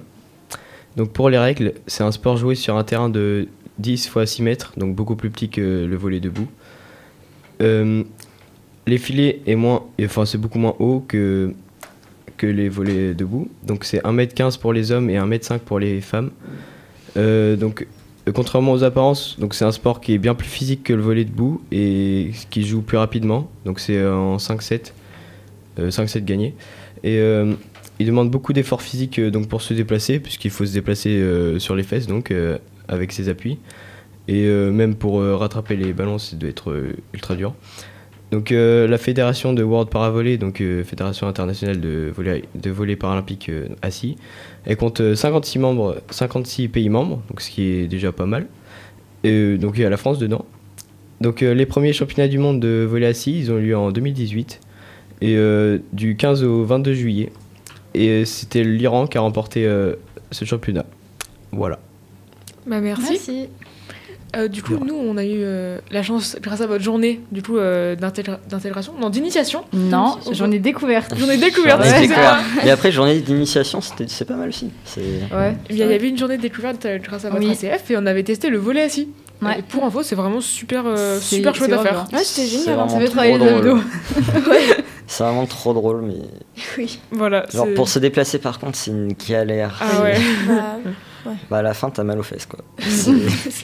[0.96, 3.48] Donc pour les règles, c'est un sport joué sur un terrain de
[3.80, 6.48] 10 x 6 mètres, donc beaucoup plus petit que le volet debout.
[7.60, 8.04] Euh,
[8.86, 11.52] les filets est moins, enfin c'est beaucoup moins haut que,
[12.36, 13.48] que les volets debout.
[13.66, 16.30] Donc c'est 1m15 pour les hommes et 1m5 pour les femmes.
[17.16, 17.86] Euh, donc
[18.28, 21.02] euh, contrairement aux apparences, donc c'est un sport qui est bien plus physique que le
[21.02, 23.50] volet debout et qui joue plus rapidement.
[23.64, 24.92] Donc c'est en 5-7,
[25.78, 26.54] euh, 5-7 gagnés.
[27.04, 27.20] Et
[27.98, 31.20] il demande beaucoup d'efforts physiques donc pour se déplacer, puisqu'il faut se déplacer
[31.58, 32.32] sur les fesses donc
[32.86, 33.58] avec ses appuis.
[34.28, 37.54] Et euh, même pour euh, rattraper les ballons, ça doit être euh, ultra dur.
[38.32, 42.96] Donc euh, la fédération de World Paravolley, donc euh, fédération internationale de volley, de volley
[42.96, 44.16] paralympique euh, assis,
[44.64, 48.46] elle compte euh, 56 membres, 56 pays membres, donc ce qui est déjà pas mal.
[49.22, 50.46] Et, donc il y a la France dedans.
[51.20, 53.92] Donc euh, les premiers championnats du monde de volley assis, ils ont eu lieu en
[53.92, 54.60] 2018
[55.20, 57.32] et euh, du 15 au 22 juillet.
[57.92, 59.94] Et c'était l'Iran qui a remporté euh,
[60.30, 60.86] ce championnat.
[61.52, 61.78] Voilà.
[62.66, 63.48] Bah, merci.
[64.34, 67.42] Euh, du coup, nous, on a eu euh, la chance, grâce à votre journée, du
[67.42, 69.64] coup, euh, d'intégra- d'intégration, non, d'initiation.
[69.74, 70.16] Non,
[70.52, 71.12] ai découverte.
[71.18, 72.40] J'en ai découverte, Journée découverte.
[72.64, 74.70] Et après, journée d'initiation, c'était- c'est pas mal aussi.
[74.96, 75.54] Ouais.
[75.68, 77.50] Il y avait une journée de découverte euh, grâce à votre Oui.
[77.52, 79.08] ACF et on avait testé le volet assis.
[79.42, 79.58] Ouais.
[79.58, 82.06] Et pour info, c'est vraiment super, euh, super chouette à faire.
[82.12, 82.88] Ouais, c'était génial.
[82.88, 83.50] Ça fait travailler drôle.
[83.52, 83.78] abdos.
[85.08, 86.14] C'est vraiment trop drôle, mais.
[86.78, 86.98] Oui.
[87.10, 87.44] Voilà.
[87.52, 89.78] Genre, pour se déplacer, par contre, c'est une galère.
[89.82, 90.16] Ah ouais.
[91.24, 92.60] Bah, Bah, à la fin, t'as mal aux fesses, quoi.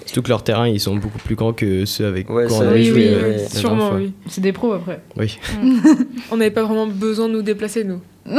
[0.06, 2.60] Surtout que leurs terrains, ils sont beaucoup plus grands que ceux avec Ouais, quoi on
[2.62, 4.12] avait oui, joué oui, euh, oui, Sûrement, oui.
[4.28, 5.00] C'est des pros après.
[5.16, 5.38] Oui.
[6.30, 8.00] On n'avait pas vraiment besoin de nous déplacer, nous.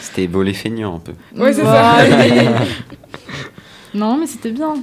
[0.00, 1.12] C'était volet feignant un peu.
[1.36, 1.96] Ouais, c'est ça.
[2.18, 2.46] mais-
[3.94, 4.74] non, mais c'était bien.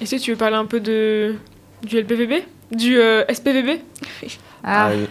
[0.00, 1.34] Est-ce que tu veux parler un peu de
[1.86, 2.42] du LPVB
[2.72, 3.80] Du euh, SPVB
[4.64, 5.06] Ah, oui.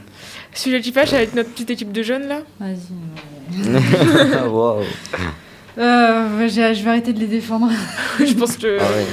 [0.54, 4.48] Sujet qui fâche avec notre petite équipe de jeunes, là vas-y.
[4.50, 4.84] Waouh.
[5.78, 7.70] Euh, je vais arrêter de les défendre.
[8.20, 8.78] Je pense que...
[8.80, 9.06] Ah ouais.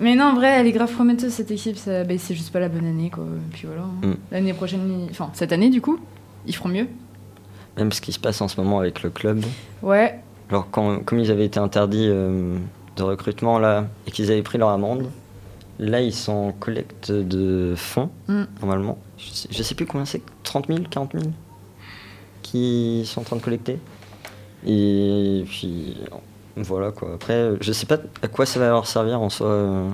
[0.00, 1.76] Mais, non, en vrai, elle est grave prometteuse cette équipe.
[1.76, 3.24] Ça, bah, c'est juste pas la bonne année, quoi.
[3.24, 3.82] Et puis voilà.
[3.82, 4.06] hein.
[4.08, 4.14] Mm.
[4.32, 5.98] L'année prochaine, ils- enfin cette année, du coup,
[6.46, 6.88] ils feront mieux.
[7.76, 9.42] Même ce qui se passe en ce moment avec le club.
[9.82, 10.18] Ouais.
[10.50, 12.56] Alors, quand, comme ils avaient été interdits euh,
[12.96, 15.08] de recrutement là, et qu'ils avaient pris leur amende,
[15.78, 18.42] là, ils sont en collecte de fonds, Mm.
[18.60, 18.98] normalement.
[19.16, 21.24] Je sais, je sais plus combien c'est, 30 000, 40 000
[22.42, 23.78] qui sont en train de collecter.
[24.66, 25.96] Et puis,
[26.56, 27.14] voilà quoi.
[27.14, 29.46] Après, je sais pas à quoi ça va leur servir en soi.
[29.48, 29.88] euh,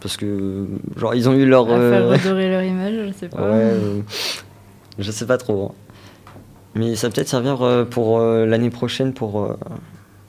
[0.00, 1.64] parce que, genre, ils ont eu leur.
[1.64, 3.42] À faire euh, redorer leur image, je sais Ouais, pas.
[3.42, 4.00] euh,
[4.98, 5.66] je sais pas trop.
[5.66, 5.74] hein.
[6.74, 9.56] Mais ça va peut-être servir euh, pour euh, l'année prochaine pour, euh,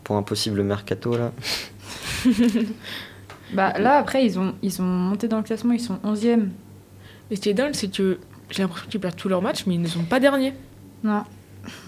[0.03, 1.31] pour un possible mercato là.
[3.53, 6.47] Bah là, après, ils ont, ils ont monté dans le classement, ils sont 11e.
[7.29, 8.17] Et ce qui est dingue, c'est que
[8.49, 10.53] j'ai l'impression qu'ils perdent tous leurs matchs, mais ils ne sont pas derniers.
[11.03, 11.23] Non.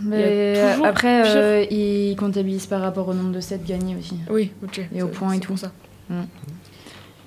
[0.01, 4.17] Mais après, euh, ils comptabilisent par rapport au nombre de sets gagnés aussi.
[4.29, 4.81] Oui, ok.
[4.93, 5.57] Et au C'est- point et c'est tout.
[5.57, 5.71] ça.
[6.09, 6.21] Mm.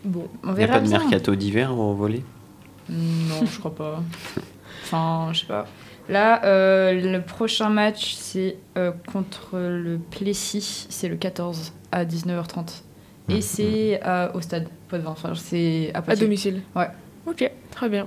[0.05, 0.29] Bon.
[0.45, 0.99] On Il n'y a verra pas de bien.
[0.99, 2.23] mercato d'hiver au volet
[2.89, 4.03] Non, je crois pas.
[4.85, 5.67] Enfin, je sais pas.
[6.09, 10.87] Là, euh, le prochain match, c'est euh, contre le Plessis.
[10.89, 12.85] C'est le 14 à 19h30.
[13.29, 13.33] Mmh.
[13.33, 15.11] Et c'est euh, au stade Poitvin.
[15.11, 16.63] Enfin, c'est à domicile.
[16.75, 16.89] Ouais.
[17.27, 18.07] Ok, très bien.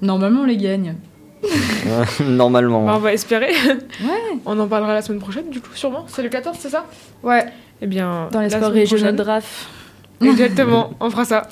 [0.00, 0.94] Normalement, on les gagne.
[2.20, 2.86] Normalement.
[2.86, 3.52] Bah, on va espérer.
[4.02, 4.38] Ouais.
[4.46, 6.04] On en parlera la semaine prochaine, du coup, sûrement.
[6.08, 6.86] C'est le 14, c'est ça?
[7.22, 7.46] Ouais.
[7.80, 8.28] Eh bien.
[8.32, 9.68] Dans les sports régionaux RAF.
[10.22, 11.48] Exactement, on fera ça.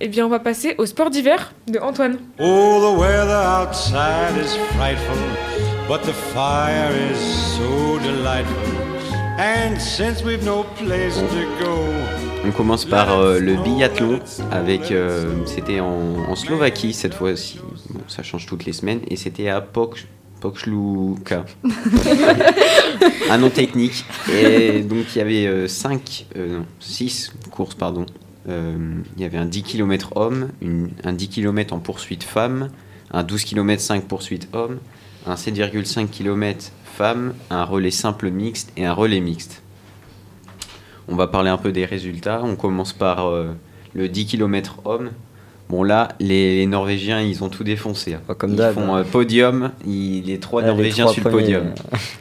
[0.00, 2.18] Eh bien, on va passer au sport d'hiver de Antoine.
[2.38, 5.16] Oh, the weather outside is frightful,
[5.88, 8.74] but the fire is so delightful.
[9.38, 11.78] And since we've no place to go,
[12.46, 14.20] On commence par euh, le biathlon
[14.52, 17.58] avec euh, c'était en, en Slovaquie cette fois-ci.
[18.08, 21.44] Ça change toutes les semaines et c'était à Pokšluka.
[23.30, 24.04] Un nom technique.
[24.32, 28.06] Et donc il y avait 5 non, 6 courses pardon.
[28.48, 28.76] Euh,
[29.16, 32.70] il y avait un 10 km homme, une- un 10 km en poursuite femme,
[33.10, 34.78] un 12 km 5 poursuite homme,
[35.26, 39.62] un 7,5 km femme, un relais simple mixte et un relais mixte.
[41.08, 42.40] On va parler un peu des résultats.
[42.42, 43.48] On commence par euh,
[43.94, 45.10] le 10 km homme.
[45.68, 48.14] Bon là, les, les Norvégiens, ils ont tout défoncé.
[48.14, 48.20] hein.
[48.38, 49.00] comme ils font hein.
[49.00, 51.64] euh, podium, ils- les trois Ouais, les Norvégiens trois sur le podium.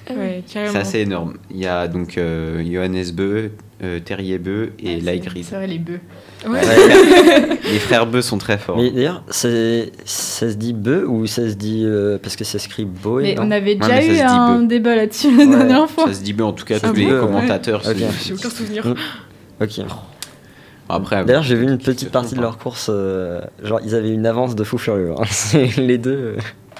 [0.10, 0.74] Ouais, carrément.
[0.74, 1.36] Ça c'est énorme.
[1.50, 3.52] Il y a donc euh, Johannes Beu,
[3.84, 5.46] euh, Terrier Beu et Laigrid.
[5.46, 6.02] C'est vrai, les bœufs.
[6.46, 6.60] Ouais.
[7.72, 8.78] les frères Beu sont très forts.
[8.78, 11.84] Mais d'ailleurs, ça se dit beu ou ça se dit.
[11.86, 14.96] euh, parce que ça s'écrit beau Mais et on avait Ouais, déjà eu un débat
[14.98, 16.08] là-dessus la Ouais, dernière fois.
[16.08, 17.20] Ça se dit Beu, en tout cas tous les Beu, ouais.
[17.28, 17.84] commentateurs.
[17.86, 17.96] se Ok.
[17.96, 18.86] disent- J'ai aucun souvenir.
[18.86, 18.96] Mm.
[19.64, 19.80] Ok.
[20.89, 22.88] Après, D'ailleurs, j'ai vu une petite partie de leur course.
[22.89, 25.13] euh, genre, ils avaient une avance de fou furieux.
[25.17, 25.58] hein.
[25.78, 26.12] Les deux.
[26.12, 26.38] euh,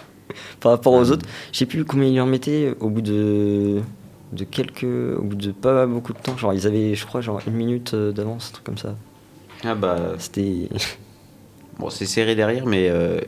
[0.62, 1.26] par rapport aux autres.
[1.52, 3.82] Je sais plus combien ils leur mettaient au bout de.
[4.34, 4.84] De quelques.
[4.84, 6.38] Au bout de pas beaucoup de temps.
[6.38, 8.96] Genre, ils avaient, je crois, genre une minute euh, d'avance, un truc comme ça.
[9.64, 10.70] Ah bah, C'était.
[11.80, 13.20] bon, c'est serré derrière, mais euh,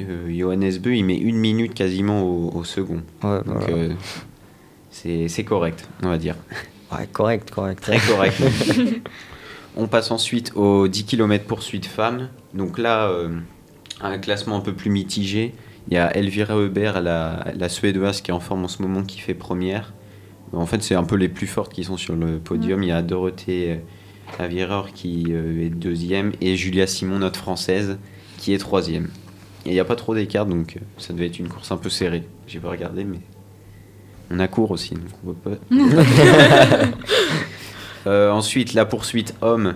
[0.00, 3.00] euh, Johannes Beu, il met une minute quasiment au, au second.
[3.22, 3.76] Ouais, Donc voilà.
[3.76, 3.92] euh,
[4.90, 6.36] c'est c'est correct, on va dire.
[6.92, 7.80] Ouais, correct, correct.
[7.82, 8.34] Très correct.
[9.76, 12.28] On passe ensuite aux 10 km poursuite femmes.
[12.54, 13.38] Donc là, euh,
[14.00, 15.54] un classement un peu plus mitigé.
[15.88, 19.02] Il y a Elvira Hubert, la, la suédoise qui est en forme en ce moment,
[19.02, 19.92] qui fait première.
[20.52, 22.82] En fait, c'est un peu les plus fortes qui sont sur le podium.
[22.82, 27.98] Il y a Dorothée euh, Avireur qui euh, est deuxième et Julia Simon, notre française,
[28.38, 29.10] qui est troisième.
[29.66, 31.90] Et il n'y a pas trop d'écart, donc ça devait être une course un peu
[31.90, 32.22] serrée.
[32.46, 33.18] J'ai pas regardé, mais
[34.30, 35.58] on a court aussi, donc on voit pas.
[38.06, 39.74] ensuite, la poursuite homme,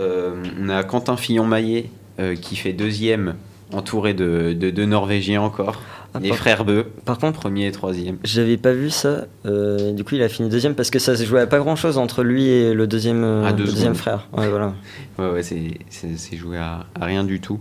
[0.00, 3.34] euh, on a Quentin Fillon-Maillet euh, qui fait deuxième,
[3.72, 5.80] entouré de de deux Norvégiens encore.
[6.12, 8.16] Ah, les par- frères Beu, Par contre, premier et troisième.
[8.24, 9.26] J'avais pas vu ça.
[9.46, 11.76] euh, du coup, il a fini deuxième parce que ça se jouait à pas grand
[11.76, 14.26] chose entre lui et le deuxième, euh, le deuxième frère.
[14.32, 14.74] Ouais, voilà.
[15.18, 17.60] Ouais, ouais, c'est- joué à, à rien du tout.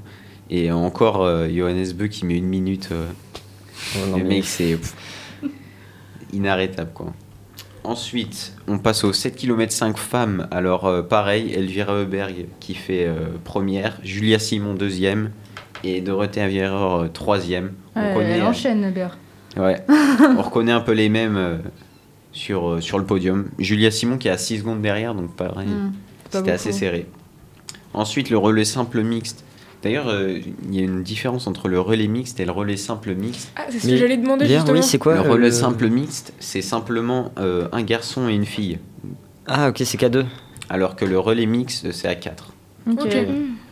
[0.49, 2.89] Et encore euh, Johannes Beu qui met une minute.
[2.91, 3.05] euh,
[3.95, 4.77] Ouais, non, le mais- mec, c'est
[6.33, 7.13] inarrêtable quoi.
[7.83, 10.47] Ensuite, on passe aux 7 km 5 femmes.
[10.51, 15.31] Alors, euh, pareil, Elvira Heuberg qui fait euh, première, Julia Simon deuxième
[15.83, 17.73] et Dorothée Avieror euh, troisième.
[17.95, 19.17] On Ouais, elle enchaîne, Ber.
[19.57, 19.83] Ouais,
[20.37, 21.59] on reconnaît un peu les mêmes
[22.31, 23.49] sur, sur le podium.
[23.57, 25.93] Julia Simon qui est à 6 secondes derrière, donc pareil, Mm,
[26.31, 27.07] pas c'était assez serré.
[27.93, 29.43] Ensuite, le relais simple mixte.
[29.81, 33.15] D'ailleurs, euh, il y a une différence entre le relais mixte et le relais simple
[33.15, 33.49] mixte.
[33.55, 34.79] Ah, c'est ce Mais que j'allais demander d'ailleurs, justement.
[34.79, 38.33] oui, c'est quoi le euh, relais le- simple mixte, c'est simplement euh, un garçon et
[38.33, 38.77] une fille.
[39.47, 40.25] Ah, ok, c'est K2.
[40.69, 42.51] Alors que le relais mixte, c'est à 4.
[42.91, 42.99] Ok.
[43.05, 43.17] Ok.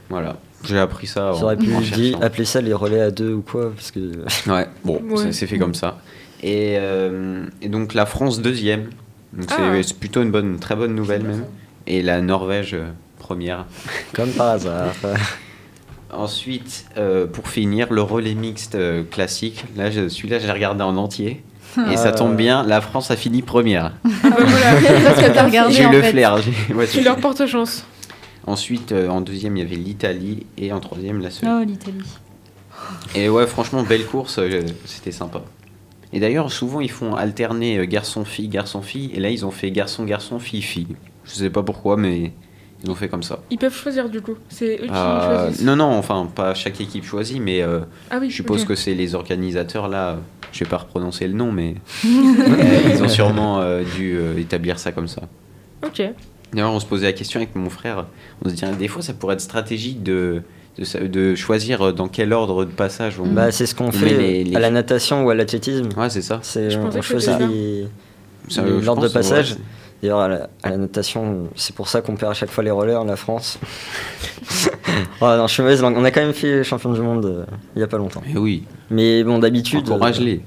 [0.09, 1.33] Voilà, j'ai appris ça.
[1.37, 3.71] J'aurais pu dire- appeler ça les relais à deux ou quoi.
[3.75, 3.99] Parce que.
[4.49, 5.33] Ouais, bon, Ouais.
[5.33, 5.99] c'est fait comme ça.
[6.41, 8.89] Et, euh, et donc la France deuxième.
[9.33, 9.83] Donc c'est Ah.
[9.83, 11.43] c'est plutôt une bonne, une très bonne nouvelle même.
[11.85, 12.85] Et la Norvège euh,
[13.19, 13.65] première.
[14.13, 14.93] Comme par hasard.
[16.13, 19.65] Ensuite, euh, pour finir, le relais mixte euh, classique.
[19.75, 21.43] Là, je- celui-là, j'ai regardé en entier.
[21.91, 23.91] Et ça tombe bien, la France a fini première.
[24.23, 26.11] Ah bah voilà, J'ai eu le fait.
[26.11, 26.39] flair.
[26.73, 27.85] ouais, tu leur portes chance.
[28.47, 30.45] Ensuite, euh, en deuxième, il y avait l'Italie.
[30.57, 31.51] Et en troisième, la Suède.
[31.53, 32.01] Oh, l'Italie.
[33.13, 35.41] Et ouais, franchement, belle course, euh, c'était sympa.
[36.13, 39.11] Et d'ailleurs, souvent, ils font alterner euh, garçon-fille, garçon-fille.
[39.13, 40.95] Et là, ils ont fait garçon-garçon, fille-fille.
[41.25, 42.31] Je sais pas pourquoi, mais
[42.83, 43.39] ils ont fait comme ça.
[43.49, 44.35] Ils peuvent choisir du coup.
[44.49, 45.63] C'est eux qui Euh, choisissent.
[45.63, 47.79] non, non, enfin, pas chaque équipe choisit, mais euh,
[48.11, 50.17] Ah oui, je suppose que c'est les organisateurs là.
[50.53, 54.79] Je vais pas reprononcer le nom, mais euh, ils ont sûrement euh, dû euh, établir
[54.79, 55.23] ça comme ça.
[55.85, 56.01] Ok.
[56.53, 58.05] D'ailleurs, on se posait la question avec mon frère.
[58.43, 60.41] On se disait, des fois, ça pourrait être stratégique de,
[61.01, 63.25] de, choisir dans quel ordre de passage on.
[63.27, 65.89] Bah, c'est ce qu'on on fait met les- les- à la natation ou à l'athlétisme.
[65.97, 66.39] Ouais, c'est ça.
[66.43, 67.31] C'est, Je on pensais que choisit
[68.81, 69.57] l'ordre de passage.
[70.01, 72.69] D'ailleurs, à la, à la natation, c'est pour ça qu'on perd à chaque fois les
[72.71, 73.57] rollers, la France.
[75.21, 75.95] oh, non, je suis mauvaise langue.
[75.97, 78.21] On a quand même fait champion du monde euh, il y a pas longtemps.
[78.25, 79.89] Mais oui, Mais bon, d'habitude.
[79.89, 80.41] encourage-les.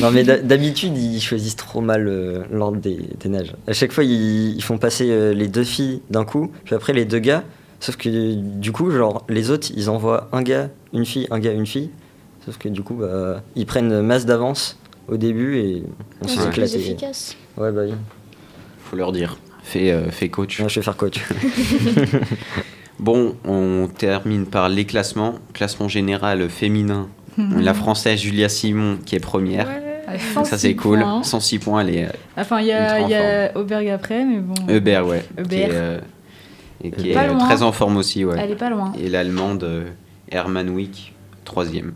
[0.00, 3.54] Non, mais d'ha- d'habitude, ils choisissent trop mal euh, l'ordre des, des nages.
[3.66, 6.92] À chaque fois, ils, ils font passer euh, les deux filles d'un coup, puis après
[6.92, 7.44] les deux gars.
[7.80, 11.52] Sauf que du coup, genre, les autres, ils envoient un gars, une fille, un gars,
[11.52, 11.90] une fille.
[12.44, 15.82] Sauf que du coup, bah, ils prennent masse d'avance au début et
[16.22, 16.76] on s'est C'est plus éclaté.
[16.76, 17.36] efficace.
[17.56, 17.92] Ouais, bah oui.
[18.90, 19.38] Faut leur dire.
[19.62, 20.60] Fais, euh, fais coach.
[20.60, 21.20] Ouais, je vais faire coach.
[22.98, 25.36] Bon, on termine par les classements.
[25.54, 27.08] Classement général féminin.
[27.38, 29.66] La française Julia Simon qui est première.
[29.66, 31.00] Donc ça 106 c'est cool.
[31.00, 31.22] points.
[31.22, 34.54] 106 points, elle est euh, Enfin, il y a, y Auberg après, mais bon.
[34.66, 35.24] Ouais.
[35.48, 36.00] Qui est, euh,
[36.82, 38.36] et qui est très en forme aussi, ouais.
[38.38, 38.92] Elle est pas loin.
[39.00, 39.66] Et l'allemande
[40.30, 41.92] Hermann Wick, troisième.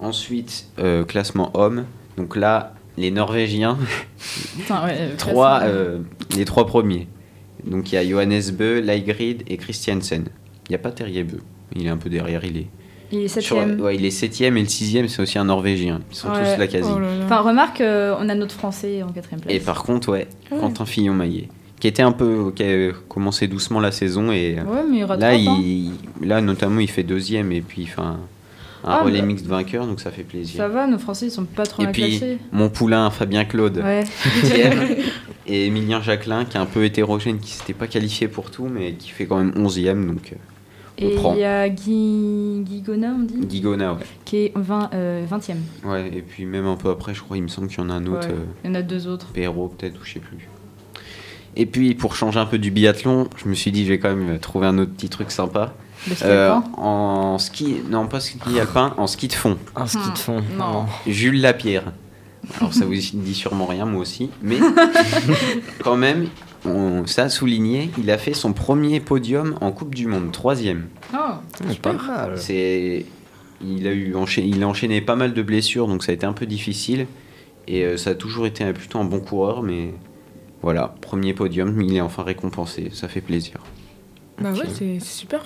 [0.00, 1.86] Ensuite, euh, classement homme.
[2.18, 3.76] Donc là, les Norvégiens,
[4.56, 5.98] Putain, ouais, euh, trois, euh,
[6.36, 7.08] les trois premiers.
[7.66, 10.24] Donc il y a Johannes Beu, Leigrid et Christiansen.
[10.68, 11.40] Il n'y a pas Terrier Beu.
[11.76, 12.66] Il est un peu derrière, il est.
[13.14, 13.78] Il est sur- septième.
[13.80, 16.00] ouais, il est septième et le sixième, c'est aussi un Norvégien.
[16.10, 16.54] Ils sont Ouais.
[16.54, 16.88] tous là quasi.
[16.94, 17.24] Oh là là.
[17.26, 19.54] Enfin, remarque, euh, on a notre français en quatrième place.
[19.54, 20.58] Et par contre, ouais, Ouais.
[20.58, 24.56] Quentin Fillon-Maillet, qui était un peu, qui a commencé doucement la saison et
[24.90, 25.90] mais il là, il,
[26.22, 28.00] là notamment, il fait deuxième et puis fait
[28.84, 29.26] un, un Ah, relais bah.
[29.26, 30.56] mixte vainqueur, donc ça fait plaisir.
[30.56, 32.38] Ça va, nos Français, ils sont pas trop et mal puis classés.
[32.52, 34.04] mon poulain Fabien Claude, Ouais.
[35.46, 38.92] et Emilien Jacquelin, qui est un peu hétérogène, qui s'était pas qualifié pour tout, mais
[38.94, 40.36] qui fait quand même onzième, donc euh,
[40.98, 41.34] Et prend.
[41.34, 42.62] il y a Guy...
[42.64, 43.46] Guy Gona, on dit?
[43.46, 44.00] Guigona, ouais.
[44.24, 45.54] Qui est 20, euh, 20e.
[45.84, 47.90] Ouais, et puis même un peu après, je crois, il me semble qu'il y en
[47.90, 48.28] a un autre.
[48.28, 48.34] Ouais.
[48.34, 49.26] euh, Il y en a deux autres.
[49.32, 50.48] Perrault peut-être ou je sais plus.
[51.54, 54.14] Et puis pour changer un peu du biathlon, je me suis dit je vais quand
[54.14, 55.74] même trouver un autre petit truc sympa.
[56.08, 59.56] Le ski Euh, alpin en ski, non pas ski alpin, en ski de fond.
[59.76, 60.42] Un ski de fond.
[60.58, 60.86] Non.
[61.06, 61.92] Jules Lapierre.
[62.58, 64.58] Alors ça vous dit sûrement rien, moi aussi, mais
[65.84, 66.26] quand même,
[66.64, 70.88] on, ça a souligné, il a fait son premier podium en Coupe du Monde, troisième.
[71.14, 71.18] Oh,
[71.68, 72.38] C'est pas mal.
[72.38, 73.06] C'est,
[73.64, 76.26] il a eu enchaîné, il a enchaîné pas mal de blessures, donc ça a été
[76.26, 77.06] un peu difficile.
[77.68, 79.94] Et euh, ça a toujours été un- plutôt un bon coureur, mais
[80.62, 83.58] voilà, premier podium, il est enfin récompensé, ça fait plaisir.
[84.40, 85.42] Bah ouais, c'est super.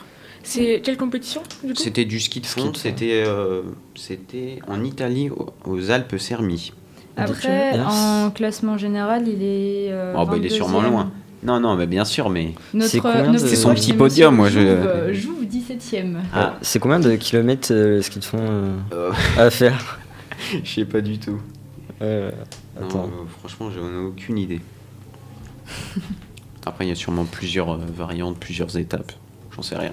[0.48, 1.42] C'est quelle compétition
[1.74, 3.62] C'était du ski de fond, c'était, euh,
[3.96, 6.72] c'était en Italie, au- aux Alpes Sermi.
[7.16, 9.90] Après, en classement général, il est.
[9.92, 10.90] euh, Oh, bah, il est sûrement 22e.
[10.92, 11.10] loin.
[11.42, 14.60] Non, non, mais bien sûr, mais Notre, C'est de- C'est son petit podium, moi, je-
[14.60, 16.20] Jouve, euh, Jouve 17ème.
[16.34, 16.56] Ah.
[16.62, 19.98] C'est combien de kilomètres euh, le ski de fond euh, Euh, à faire?
[20.62, 21.40] Je sais pas du tout.
[22.02, 22.30] Euh,
[22.80, 23.04] Non, Attends.
[23.06, 24.60] euh, franchement, j'en ai aucune idée.
[26.64, 29.12] Après, il y a sûrement plusieurs euh, variantes, plusieurs étapes.
[29.54, 29.92] J'en sais rien.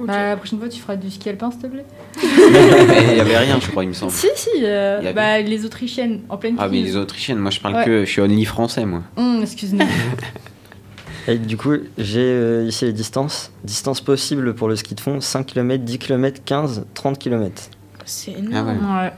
[0.00, 1.84] Bah, la prochaine fois, tu feras du ski alpin, s'il te plaît.
[2.22, 4.10] Mais il y avait rien, je crois, il me semble.
[4.12, 4.48] Si, si.
[4.62, 7.84] euh, avait- bah, les Autrichiennes en pleine Ah, mais les Autrichiennes, moi je parle Ouais.
[7.84, 8.04] que.
[8.04, 9.02] Je suis only français, moi.
[9.16, 9.86] Hum, Excuse-moi.
[11.28, 13.50] Et du coup, j'ai euh, ici les distances.
[13.62, 17.62] Distance possible pour le ski de fond 5 km, 10 km, 15, 30 km.
[18.04, 18.68] C'est Ah énorme.
[18.68, 19.02] ouais.
[19.04, 19.12] ouais.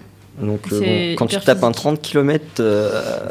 [0.46, 1.76] Donc euh, bon, quand tu tapes un physique.
[1.76, 2.62] 30 km,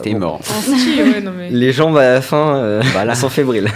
[0.02, 0.41] T'es mort.
[0.41, 1.52] En ski, ouais, non mais.
[1.52, 3.13] les jambes à la fin euh, Voilà.
[3.15, 3.70] sont fébriles.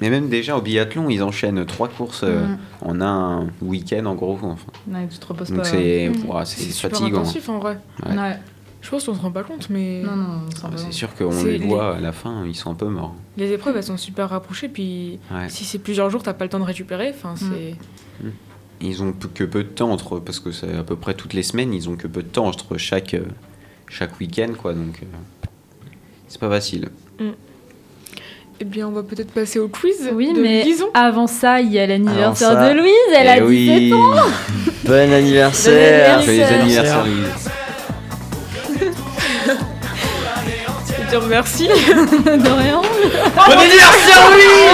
[0.00, 2.58] Mais même déjà au biathlon, ils enchaînent trois courses euh, Mhm.
[2.82, 4.38] en un week-end en gros.
[4.42, 4.56] Enfin.
[4.88, 5.64] Ouais, tu te reposes Donc pas.
[5.64, 6.10] c'est
[6.44, 7.18] C'est super fatigant.
[7.20, 7.78] intensif en vrai.
[8.06, 8.16] Ouais.
[8.16, 8.36] Ouais.
[8.80, 11.42] Je pense qu'on se rend pas compte, mais Non, non, c'est Ah, C'est sûr qu'on
[11.42, 13.14] les les- voit à la fin, ils sont un peu morts.
[13.36, 14.68] les épreuves elles sont super rapprochées.
[14.68, 15.48] Puis Ouais.
[15.48, 17.10] si c'est plusieurs jours, t'as pas le temps de récupérer.
[17.10, 17.50] Enfin, Mm.
[17.52, 17.74] c'est.
[18.80, 21.34] Ils ont peu- que peu de temps entre parce que c'est à peu près toutes
[21.34, 23.24] les semaines, ils ont que peu de temps entre chaque euh,
[23.88, 24.72] chaque week-end quoi.
[24.74, 25.06] Donc euh,
[26.28, 26.88] c'est pas facile.
[28.60, 30.88] Eh bien, on va peut-être passer au quiz Oui, de mais Lison.
[30.92, 32.92] avant ça, il y a l'anniversaire de Louise.
[33.16, 33.92] Elle Eh a 17 oui.
[33.94, 34.08] ans.
[34.84, 37.00] Bon anniversaire Joyeux Anniversaire.
[37.04, 37.50] anniversaire Louise.
[41.06, 41.68] Je te remercie.
[41.68, 42.80] de rien.
[43.36, 44.68] Bon anniversaire Joyeux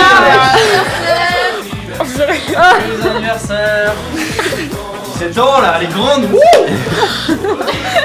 [3.17, 3.93] anniversaire
[5.19, 6.25] 17 ans là, elle est grande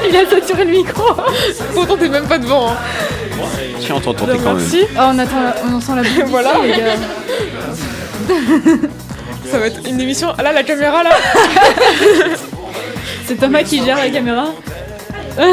[0.10, 1.04] Il a saturé le micro.
[1.74, 2.70] Pourtant, t'es même pas devant.
[2.72, 2.78] hein.
[3.80, 4.54] Tiens, on t'entend Je te quand même.
[4.56, 4.86] remercie.
[4.95, 6.54] Oh, on attend, la- on sent la boutique, Voilà.
[6.63, 6.95] les gars.
[9.52, 10.30] Ça va être une émission.
[10.38, 11.10] Ah là, la caméra là.
[13.25, 14.47] C'est Thomas qui gère la caméra.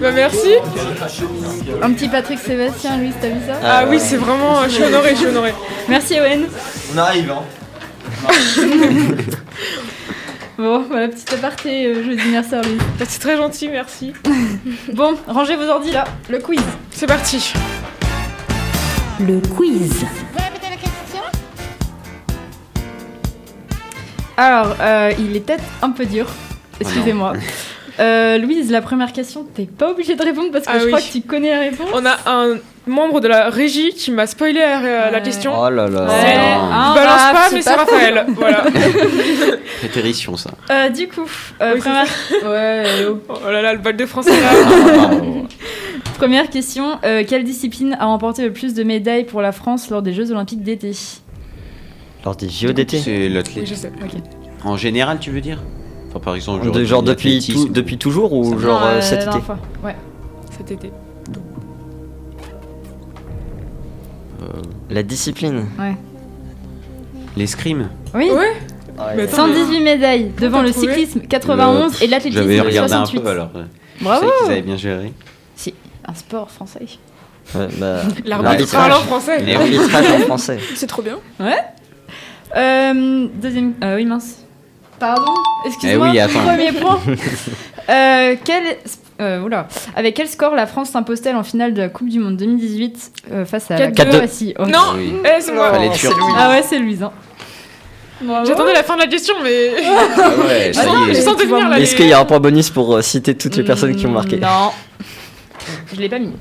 [0.00, 0.54] Bah merci.
[1.82, 4.62] Un petit Patrick Sébastien, Louise, t'as vu ça Ah oui, c'est vraiment.
[4.64, 5.54] Je suis honorée, je suis honorée.
[5.88, 6.46] Merci Owen.
[6.94, 7.42] On arrive hein
[10.58, 12.78] Bon, voilà, petite aparté, euh, jeudi anniversaire Louise.
[12.98, 14.12] Bah, c'est très gentil, merci.
[14.94, 16.60] Bon, rangez vos ordi là, le quiz.
[16.90, 17.52] C'est parti.
[19.20, 20.04] Le quiz.
[24.38, 26.26] Alors, euh, il est peut-être un peu dur.
[26.80, 27.34] Excusez-moi.
[27.98, 30.90] Euh, Louise, la première question, t'es pas obligée de répondre parce que Ah je oui.
[30.90, 31.88] crois que tu connais la réponse.
[31.94, 32.56] On a un
[32.86, 35.22] membre de la régie qui m'a spoilé la, la Ouais.
[35.22, 35.52] question.
[35.58, 36.68] Oh là là C'est- non.
[36.72, 38.26] Ah, Je balance bah, pas, mais c'est Raphaël.
[38.36, 38.64] Voilà.
[39.80, 40.50] Prétérition ça.
[40.70, 41.22] Euh, du coup,
[41.60, 42.06] euh, Oui, première...
[42.44, 43.18] Ouais, oh.
[43.28, 45.10] Oh là là, le bal de français là.
[46.18, 46.98] première question.
[47.04, 50.30] euh, quelle discipline a remporté le plus de médailles pour la France lors des Jeux
[50.30, 50.92] Olympiques d'été?
[52.24, 53.88] Lors des JO d'été C'est Oui, l'athlétisme.
[54.02, 54.10] Ok.
[54.64, 55.58] En général, tu veux dire?
[56.08, 59.26] Enfin, par exemple, De- Genre depuis, tout- depuis toujours ou Ça- genre euh, euh, cet
[59.26, 59.40] la été?
[59.42, 59.58] fois.
[59.84, 59.94] Ouais.
[60.56, 60.90] Cet été.
[64.90, 65.66] La discipline
[67.36, 68.52] L'escrime Oui, Ouais.
[69.14, 73.18] Mais attends, 118 médailles devant le trouvé cyclisme 91 et l'athlétisme J'avais regardé 68.
[73.18, 73.50] un peu alors.
[73.56, 73.64] euh,
[74.00, 75.12] Bravo Je sais qu'ils avaient bien géré.
[75.54, 75.74] C'est
[76.08, 76.86] un sport français.
[77.54, 79.42] Ouais, bah, L'arbitre parle en français.
[79.42, 80.58] Les- L'arbitrage en français.
[80.76, 81.18] C'est trop bien.
[82.56, 83.74] Euh, deuxième.
[83.84, 84.38] Euh, oui, mince.
[84.98, 85.34] Pardon
[85.66, 86.06] Excuse-moi.
[86.08, 86.40] Eh oui, attends.
[86.40, 87.00] Premier point.
[87.88, 88.64] Euh, quel.
[89.20, 89.68] Euh, oula.
[89.94, 93.44] Avec quel score la France s'impose-t-elle en finale de la Coupe du Monde 2018 euh,
[93.44, 94.08] face à la 4-2.
[94.08, 94.66] Croatie Oh.
[94.66, 95.12] Non, Oui.
[95.24, 95.72] eh, c'est moi.
[95.74, 96.08] Oh, c'est.
[96.36, 97.02] Ah ouais, c'est Louise.
[97.02, 97.12] Hein.
[98.46, 99.72] J'attendais la fin de la question, mais.
[99.76, 101.22] Ah ouais, ça Attends, y Je est.
[101.22, 101.78] sens venir là.
[101.78, 104.06] Est-ce les- qu'il y a un point bonus pour euh, citer toutes les personnes qui
[104.06, 104.70] ont marqué Mm, Non.
[105.94, 106.32] Je l'ai pas mis.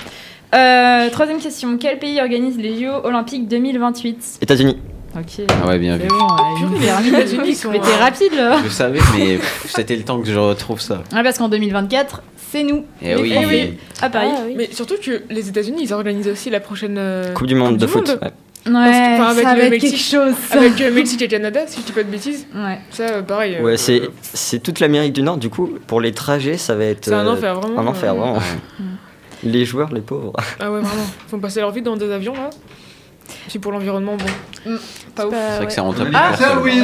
[0.54, 1.78] Euh, troisième question.
[1.78, 4.78] Quel pays organise les JO Olympiques 2028 États-Unis.
[5.18, 5.46] Ok.
[5.64, 6.08] Ah ouais, bien vu.
[6.08, 10.20] bon, ouais, les États-Unis, sont, Mais t'es rapide là Je savais, mais c'était le temps
[10.22, 11.04] que je retrouve ça.
[11.14, 12.22] Ouais, parce qu'en 2024,
[12.56, 12.86] c'est nous.
[13.02, 13.32] Eh les oui.
[13.34, 14.28] Français, à Paris.
[14.32, 14.54] Ah, oui.
[14.58, 17.78] Mais surtout que les États-Unis, ils organisent aussi la prochaine euh, Coupe du monde Coupe
[17.82, 18.08] de du foot.
[18.10, 18.20] Monde.
[18.22, 18.32] ouais.
[18.68, 19.92] Ouais, enfin, avec ça le va être Mexique.
[19.92, 20.34] quelque chose.
[20.50, 20.58] ça.
[20.58, 22.48] avec euh, Mexique et Canada, si je dis pas de bêtises.
[22.56, 22.80] Ouais.
[22.90, 23.58] Ça, euh, pareil.
[23.60, 25.38] euh, Ouais, c'est euh, c'est toute l'Amérique du Nord.
[25.38, 27.80] Du coup, pour les trajets, ça va être C'est un enfer, vraiment.
[27.80, 28.40] un enfer, euh, vraiment.
[29.44, 30.34] Les joueurs, les pauvres.
[30.60, 31.06] Ah ouais, vraiment.
[31.28, 32.50] Ils font passer leur vie dans des avions, là.
[33.48, 34.72] Si pour l'environnement, bon.
[35.14, 35.32] Pas ouf.
[35.32, 35.66] Bah, C'est vrai ouais.
[35.68, 36.12] que c'est rentable.
[36.16, 36.32] Ah.
[36.56, 36.84] Louise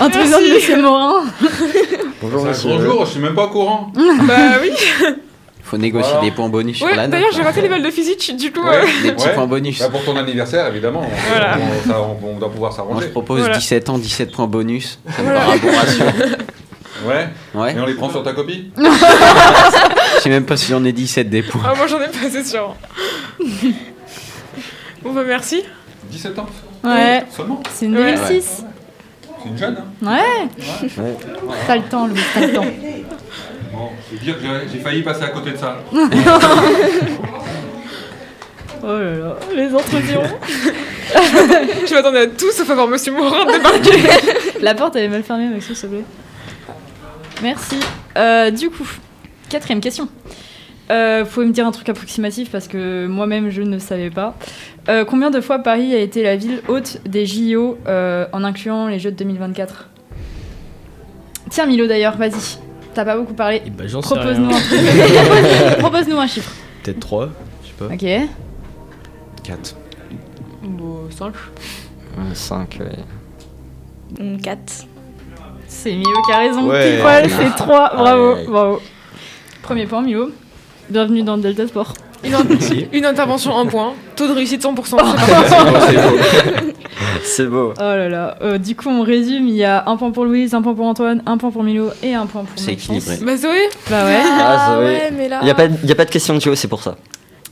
[0.00, 1.24] Introduire de Monsieur Morin.
[2.24, 2.68] Bonjour, C'est un monsieur.
[2.70, 3.92] gros jour, je suis même pas au courant.
[3.94, 4.70] bah oui.
[5.62, 6.24] Faut négocier Voilà.
[6.26, 8.60] des points bonus sur Ouais, la d'ailleurs, j'ai raté les balles de physique, du coup.
[8.66, 8.76] Ouais.
[8.82, 9.34] euh, Des petits Ouais.
[9.34, 9.78] points bonus.
[9.78, 11.56] Bah, pour ton anniversaire, évidemment, on, Voilà.
[11.58, 13.08] on- ça, on- on doit pouvoir Moi, je s'arranger.
[13.08, 13.56] propose Voilà.
[13.58, 14.98] 17 ans, 17 points bonus.
[15.14, 15.58] Ça me paraît.
[17.06, 17.28] Ouais.
[17.54, 17.74] Ouais.
[17.74, 21.28] Et on les prend sur ta copie Je sais même pas si j'en ai 17
[21.28, 21.60] des points.
[21.66, 22.74] Ah, moi, j'en ai pas, c'est sûr.
[25.02, 25.64] bon, bah merci.
[26.10, 26.46] 17 ans
[26.84, 27.24] Ouais.
[27.30, 28.14] Seulement C'est une Ouais.
[29.44, 29.46] 2006.
[29.46, 31.02] C'est une jeune, hein Ouais.
[31.02, 31.16] Ouais.
[31.66, 32.64] T'as le temps, Louis, t'as le temps.
[33.72, 35.78] Bon, je veux dire que j'ai- failli passer à côté de ça.
[38.86, 40.22] Oh là là, les intrusions.
[41.86, 43.92] Je m'attendais à tout sauf à voir Monsieur Morin débarquer.
[44.60, 46.04] La porte elle est mal fermée, Maxou, s'il te plaît.
[47.42, 47.76] Merci.
[48.18, 48.86] Euh, du coup,
[49.48, 50.06] quatrième question.
[50.90, 54.34] Euh, vous pouvez me dire un truc approximatif parce que moi-même je ne savais pas.
[54.88, 58.88] Euh, combien de fois Paris a été la ville hôte des JO euh, en incluant
[58.88, 59.88] les Jeux de 2024
[61.50, 62.58] Tiens Milo d'ailleurs, vas-y.
[62.92, 63.62] T'as pas beaucoup parlé.
[63.64, 64.56] Eh ben, Propose-nous rien.
[64.56, 64.80] un truc.
[65.78, 66.52] Propose-nous un chiffre.
[66.82, 67.28] Peut-être 3,
[67.62, 67.94] je sais pas.
[67.94, 68.28] Ok.
[69.42, 69.76] 4.
[70.62, 71.34] Bon, 5.
[72.34, 74.38] 5, ouais.
[74.42, 74.60] 4.
[75.66, 76.68] C'est Milo qui a raison.
[76.68, 76.92] Ouais.
[76.92, 77.92] Pile poil, c'est 3.
[77.96, 78.82] Bravo, bravo.
[79.62, 80.30] Premier point, Milo.
[80.90, 81.94] Bienvenue dans Delta Sport.
[82.24, 82.34] Une,
[82.92, 83.92] une intervention, un point.
[84.16, 84.96] Taux de réussite 100%.
[87.22, 87.72] C'est beau.
[87.76, 88.36] Oh là là.
[88.42, 89.48] Euh, du coup, on résume.
[89.48, 91.90] Il y a un point pour Louise, un point pour Antoine, un point pour Milo
[92.02, 93.18] et un point pour C'est équilibré.
[93.22, 94.18] bah, Zoé, Bah ouais.
[94.24, 94.84] Ah, Zoé.
[94.84, 95.38] ouais, mais là.
[95.42, 96.96] Il n'y a, pas de- y a pas de question de géo, c'est pour ça.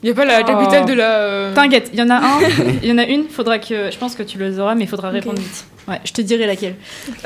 [0.03, 0.89] y a pas la capitale Oh.
[0.89, 1.11] de la.
[1.11, 2.39] euh, T'inquiète, il y en a un,
[2.83, 3.25] il y en a une.
[3.29, 5.65] Faudra que, je pense que tu les auras, mais il faudra répondre vite.
[5.89, 6.77] Ouais, je te dirai laquelle.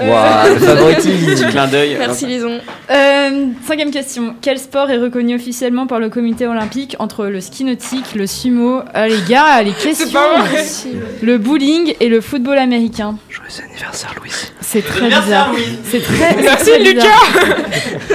[0.00, 1.26] Euh, Waouh, le favoritisme.
[1.26, 1.96] Petit clin d'œil.
[1.98, 2.58] Merci, Lison.
[2.90, 4.34] Euh, cinquième question.
[4.40, 8.80] Quel sport est reconnu officiellement par le comité olympique entre le ski nautique, le sumo?
[8.94, 10.64] Ah les gars, les questions pas vrai.
[11.20, 13.16] Le bowling et le football américain.
[13.28, 14.52] Joyeux anniversaire, Louise.
[14.62, 15.52] C'est très bizarre.
[15.84, 17.04] C'est très, Merci, très Lucas.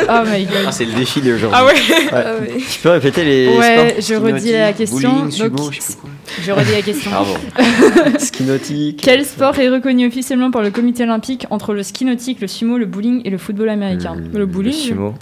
[0.10, 0.56] Oh my god.
[0.68, 1.60] Ah, c'est le défilé aujourd'hui.
[1.62, 1.74] Ah ouais.
[2.12, 2.58] Ah ouais.
[2.68, 4.98] Tu peux répéter les Ouais, je redis la question.
[5.12, 6.10] bowling, Donc, sumo, je sais pas quoi.
[6.44, 7.12] je redis la question.
[8.18, 9.02] Ski nautique.
[9.04, 12.78] Quel sport est reconnu officiellement par le comité olympique entre le ski nautique, le sumo,
[12.78, 14.74] le bowling et le football américain Le bowling.
[14.74, 15.14] sumo.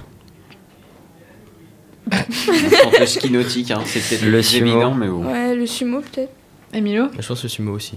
[2.11, 4.65] Entre le ski nautique, hein, c'est peut-être Le le sumo.
[4.67, 5.25] évident, mais bon.
[5.25, 6.31] Ouais, le sumo peut-être.
[6.73, 7.95] Emilio Je pense le sumo aussi.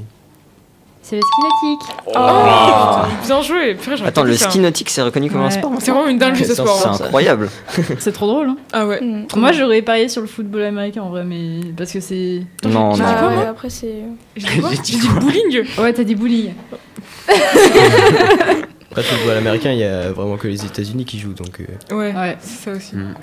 [1.00, 1.96] C'est le ski nautique.
[2.14, 3.74] Oh, bien joué.
[3.74, 6.54] Purée, Attends, le ski nautique, c'est reconnu comme un sport C'est vraiment une dinguerie ce
[6.54, 6.78] sport.
[6.80, 7.06] C'est hein.
[7.06, 7.48] incroyable.
[7.98, 8.48] C'est trop drôle.
[8.50, 9.00] Hein Ah ouais.
[9.00, 9.26] Mm.
[9.36, 12.42] Moi, j'aurais parié sur le football américain en vrai, mais parce que c'est.
[12.64, 12.92] Non, non.
[12.92, 14.02] dit quoi, Ah, ouais, après c'est.
[14.36, 15.64] J'ai dit dit bowling.
[15.78, 16.50] Ouais, t'as dit bowling.
[18.90, 21.60] Après, le football américain, il y a vraiment que les États-Unis qui jouent, donc.
[21.60, 22.36] euh, Ouais, Ouais.
[22.40, 22.94] c'est ça aussi.
[22.96, 23.14] Mm.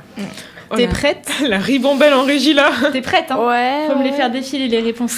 [0.72, 1.30] Oh, T'es la- prête?
[1.48, 2.72] La ribambelle en régie là.
[2.92, 3.38] T'es prête, hein?
[3.38, 3.88] Ouais.
[3.88, 5.18] Faut me les faire défiler les réponses.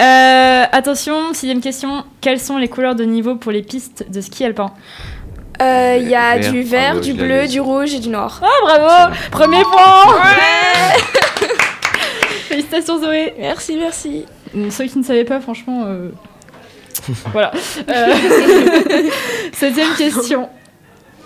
[0.00, 2.04] Euh, attention, sixième question.
[2.20, 4.72] Quelles sont les couleurs de niveau pour les pistes de ski alpin?
[5.60, 6.52] Euh, Il y a Vert.
[6.52, 8.40] du vert, du bleu, du rouge et du noir.
[8.42, 10.04] Ah, bravo Premier point
[12.48, 14.24] Félicitations Zoé Merci, merci.
[14.70, 15.84] Ceux qui ne savaient pas, franchement...
[15.86, 16.08] euh,
[17.32, 17.52] voilà.
[17.88, 18.14] Euh,
[19.52, 20.48] Septième question.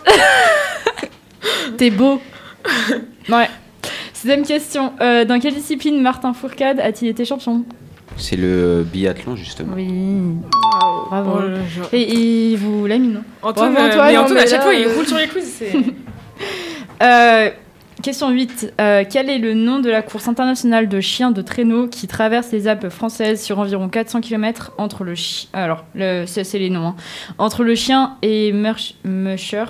[1.76, 2.20] T'es beau.
[3.28, 3.48] Ouais.
[4.12, 4.92] Septième question.
[5.00, 7.64] Euh, dans quelle discipline Martin Fourcade a-t-il été champion?
[8.16, 9.74] C'est le biathlon, justement.
[9.76, 9.88] Oui.
[10.82, 11.40] Oh Bravo.
[11.40, 13.22] là, je- Et il vous l'a mis, non?
[13.42, 14.12] Antoine, Bravo, euh, Antoine.
[14.12, 15.62] mais Antoine, mais à chaque là, fois, il roule sur les quiz.
[17.02, 17.50] Euh,
[18.04, 18.74] question 8.
[18.80, 22.52] Euh, quel est le nom de la course internationale de chiens de traîneau qui traverse
[22.52, 26.70] les Alpes françaises sur environ 400 km entre le chi- Alors, le, c'est, c'est les
[26.70, 26.88] noms.
[26.88, 26.94] hein.
[27.38, 29.64] Entre le chien et Merch- Musher,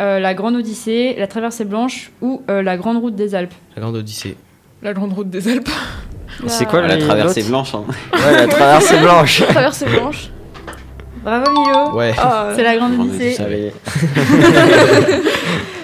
[0.00, 3.54] euh, la Grande Odyssée, la Traversée Blanche ou euh, la Grande Route des Alpes?
[3.74, 4.36] La grande Odyssée.
[4.82, 5.68] La grande route des Alpes.
[6.46, 7.74] C'est quoi La traversée blanche.
[7.74, 7.84] Hein?
[8.12, 9.42] Ouais, la traversée blanche.
[9.48, 10.30] Traversée blanche.
[11.24, 12.12] Bravo Milo Ouais.
[12.16, 13.72] Ah, C'est la Grande Grande Odyssée.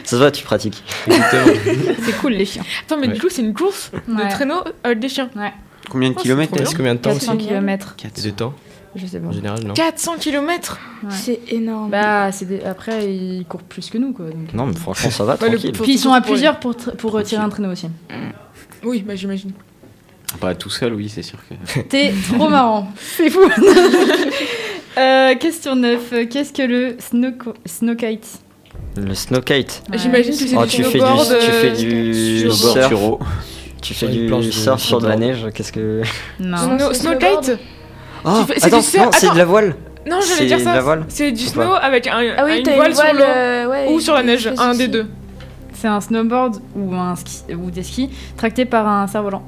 [0.05, 0.83] Ça se voit, tu pratiques.
[1.07, 2.63] C'est cool les chiens.
[2.85, 3.15] Attends, mais Ouais.
[3.15, 4.25] du coup, c'est une course Ouais.
[4.25, 5.29] de traîneau avec des chiens.
[5.91, 6.55] Combien de Oh, kilomètres.
[6.67, 7.95] C'est combien de temps 400 aussi km.
[7.97, 8.23] Quatre.
[8.23, 8.55] De temps
[8.95, 9.29] Je sais pas.
[9.29, 11.09] En général, non 400 km Ouais.
[11.11, 11.91] C'est énorme.
[11.91, 14.27] Bah, c'est des- après, ils courent plus que nous quoi.
[14.27, 14.53] donc.
[14.55, 15.73] Non, mais franchement, ça va, Ouais, le- tranquille.
[15.83, 17.87] Puis ils sont à plusieurs pour, tra- pour euh, tirer un traîneau aussi.
[18.85, 19.53] Oui, bah j'imagine.
[20.41, 21.81] Pas tout seul, oui, c'est sûr que.
[21.89, 22.89] T'es trop marrant.
[22.99, 23.41] C'est fou.
[24.97, 26.29] Euh, question 9.
[26.31, 28.39] Qu'est-ce que le snowco- snowkite
[28.97, 29.83] Le snowkite.
[29.93, 32.89] J'imagine que c'est Oh, du tu fais du, snowboard, tu fais euh, du sur- surf.
[32.89, 33.19] sur eau.
[33.83, 35.47] Tu fais du surf sur de la neige.
[35.55, 36.03] Qu'est-ce que.
[36.41, 36.57] Non.
[36.79, 37.59] Snow, snowkite
[38.25, 39.35] Oh, fais- c'est attends, du surf- non, c'est attends.
[39.35, 39.77] de la voile.
[40.09, 40.75] Non, C'est j'allais dire de ça.
[40.75, 43.15] la voile C'est du snow avec un, Ah oui, une t'as voile, une voile sur
[43.15, 45.07] l'eau euh, ouais, ou sur la neige, un des deux.
[45.73, 49.43] C'est un snowboard ou, un ski, ou des skis tractés par un cerf-volant.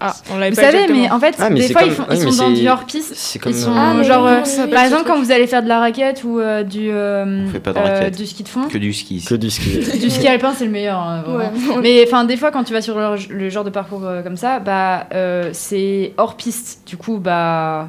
[0.00, 1.02] Ah, on l'avait Vous pas savez, exactement.
[1.02, 2.50] mais en fait, Ah, mais des fois, comme- ils, font- oui, ils mais sont dans
[2.52, 3.12] du hors-piste.
[3.14, 3.52] C'est Ils comme.
[3.52, 5.78] sont Ah, mais genre, euh, on s'appelle par exemple, quand vous allez faire de la
[5.80, 8.16] raquette ou euh, du, euh, On fait pas de euh, raquette.
[8.16, 8.68] du ski de fond.
[8.68, 9.24] Que du ski.
[9.26, 9.78] Que du ski.
[10.00, 10.98] Du ski alpin, c'est le meilleur.
[10.98, 11.24] hein.
[11.28, 11.50] Ouais.
[11.82, 14.36] Mais enfin, des fois, quand tu vas sur le, le genre de parcours euh, comme
[14.36, 16.82] ça, bah, euh, c'est hors piste.
[16.86, 17.88] Du coup, bah,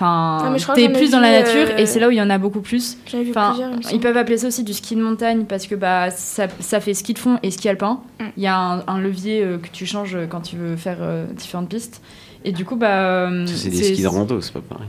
[0.00, 2.30] enfin, crois t'es plus dans la nature euh, et c'est là où il y en
[2.30, 2.96] a beaucoup plus.
[3.12, 3.56] Vu Enfin,
[3.92, 6.94] ils peuvent appeler ça aussi du ski de montagne parce que bah ça, ça fait
[6.94, 8.00] ski de fond et ski alpin.
[8.20, 8.24] Mm.
[8.36, 11.26] Il y a un, un levier euh, que tu changes quand tu veux faire euh,
[11.32, 12.00] différentes pistes.
[12.44, 13.00] Et du coup, bah.
[13.00, 14.88] euh, C'est des skis de rando, c'est pas pareil.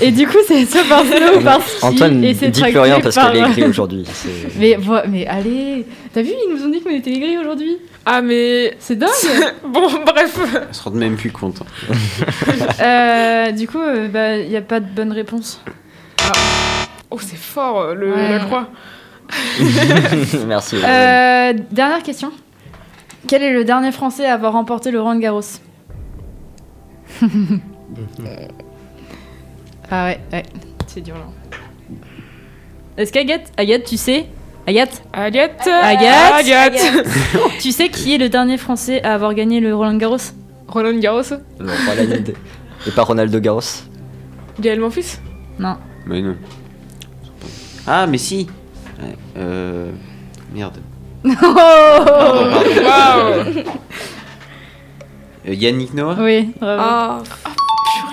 [0.00, 1.84] Et du coup, c'est soit par snow ou par ski.
[1.84, 4.04] Antoine, et c'est dis plus rien parce par- qu'elle est gris aujourd'hui.
[4.58, 4.76] Mais,
[5.08, 7.76] mais allez, t'as vu, ils nous ont dit qu'on était les gris aujourd'hui.
[8.06, 8.74] Ah, mais.
[8.78, 9.08] C'est dingue.
[9.66, 10.38] bon, bref.
[10.68, 11.62] On se rend même plus compte.
[11.62, 11.94] hein.
[12.80, 15.60] Euh, du coup, il bah, n'y a pas de bonne réponse.
[17.10, 18.32] Oh, c'est fort, euh, le, Ouais.
[18.32, 18.68] la croix.
[20.46, 20.76] Merci.
[20.76, 22.30] Euh, dernière question.
[23.26, 25.40] Quel est le dernier Français à avoir remporté le Roland Garros?
[29.90, 30.42] Ah ouais, ouais,
[30.86, 31.26] c'est dur là.
[32.96, 34.26] Est-ce qu'Agathe, Agathe, tu sais?
[34.66, 35.02] Agathe?
[35.12, 37.06] Agathe Agathe, Agathe
[37.60, 40.16] Tu sais qui est le dernier Français à avoir gagné le Roland Garros?
[40.68, 41.22] Roland Garros?
[41.60, 42.02] Non, pas la.
[42.86, 43.60] Et pas Ronaldo Garros.
[44.60, 45.18] Gaël Monfils?
[45.58, 45.76] Non.
[46.06, 46.36] Mais non.
[47.86, 48.46] Ah, mais si.
[49.02, 49.90] Ouais, euh...
[50.54, 50.78] Merde.
[51.26, 52.84] Oh Pardon, pardon.
[52.84, 53.64] Waouh
[55.46, 56.16] Euh, Yannick Noah?
[56.20, 56.82] Oui, bravo.
[56.82, 57.22] Ah,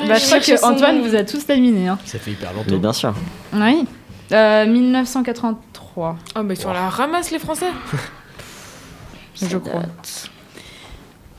[0.08, 1.88] bah, je crois que Antoine vous a tous éliminé.
[1.88, 1.98] Hein.
[2.06, 2.78] Ça fait hyper Mais longtemps.
[2.78, 3.14] bien sûr.
[3.54, 3.86] Oui.
[4.32, 7.68] Euh, 1983, Ah, mais ils sont à la ramasse, les Français
[9.44, 9.82] je crois.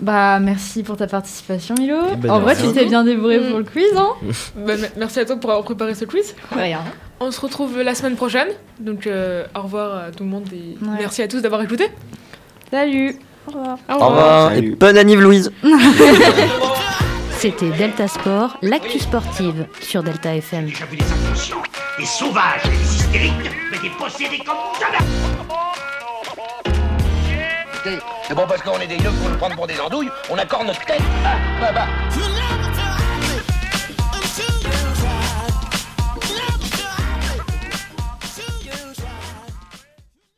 [0.00, 1.98] Bah, merci pour ta participation, Milo.
[2.12, 3.48] Eh ben, en vrai, tu t'es bien débrouillé Mm.
[3.50, 4.08] pour le quiz, hein
[4.56, 6.34] Bah, me- Merci à toi pour avoir préparé ce quiz.
[6.50, 6.80] Rien.
[7.20, 8.48] On se retrouve la semaine prochaine.
[8.80, 10.96] Donc, euh, au revoir à tout le monde et Ouais.
[10.98, 11.86] merci à tous d'avoir écouté.
[12.72, 13.14] Salut
[13.46, 13.78] Au revoir.
[13.88, 14.52] Au Au revoir.
[14.54, 15.52] Et bonne anniv Louise.
[17.42, 20.68] C'était Delta Sport, l'actu sportive sur Delta FM.
[20.68, 21.62] J'ai vu des inconscients,
[21.98, 25.04] des sauvages, des hystériques, mais des possédés comme jamais.
[28.28, 30.68] C'est bon parce qu'on est des yeux pour nous prendre pour des andouilles, on accorde
[30.68, 31.02] notre tête.
[31.24, 32.31] Ah, bah, bah.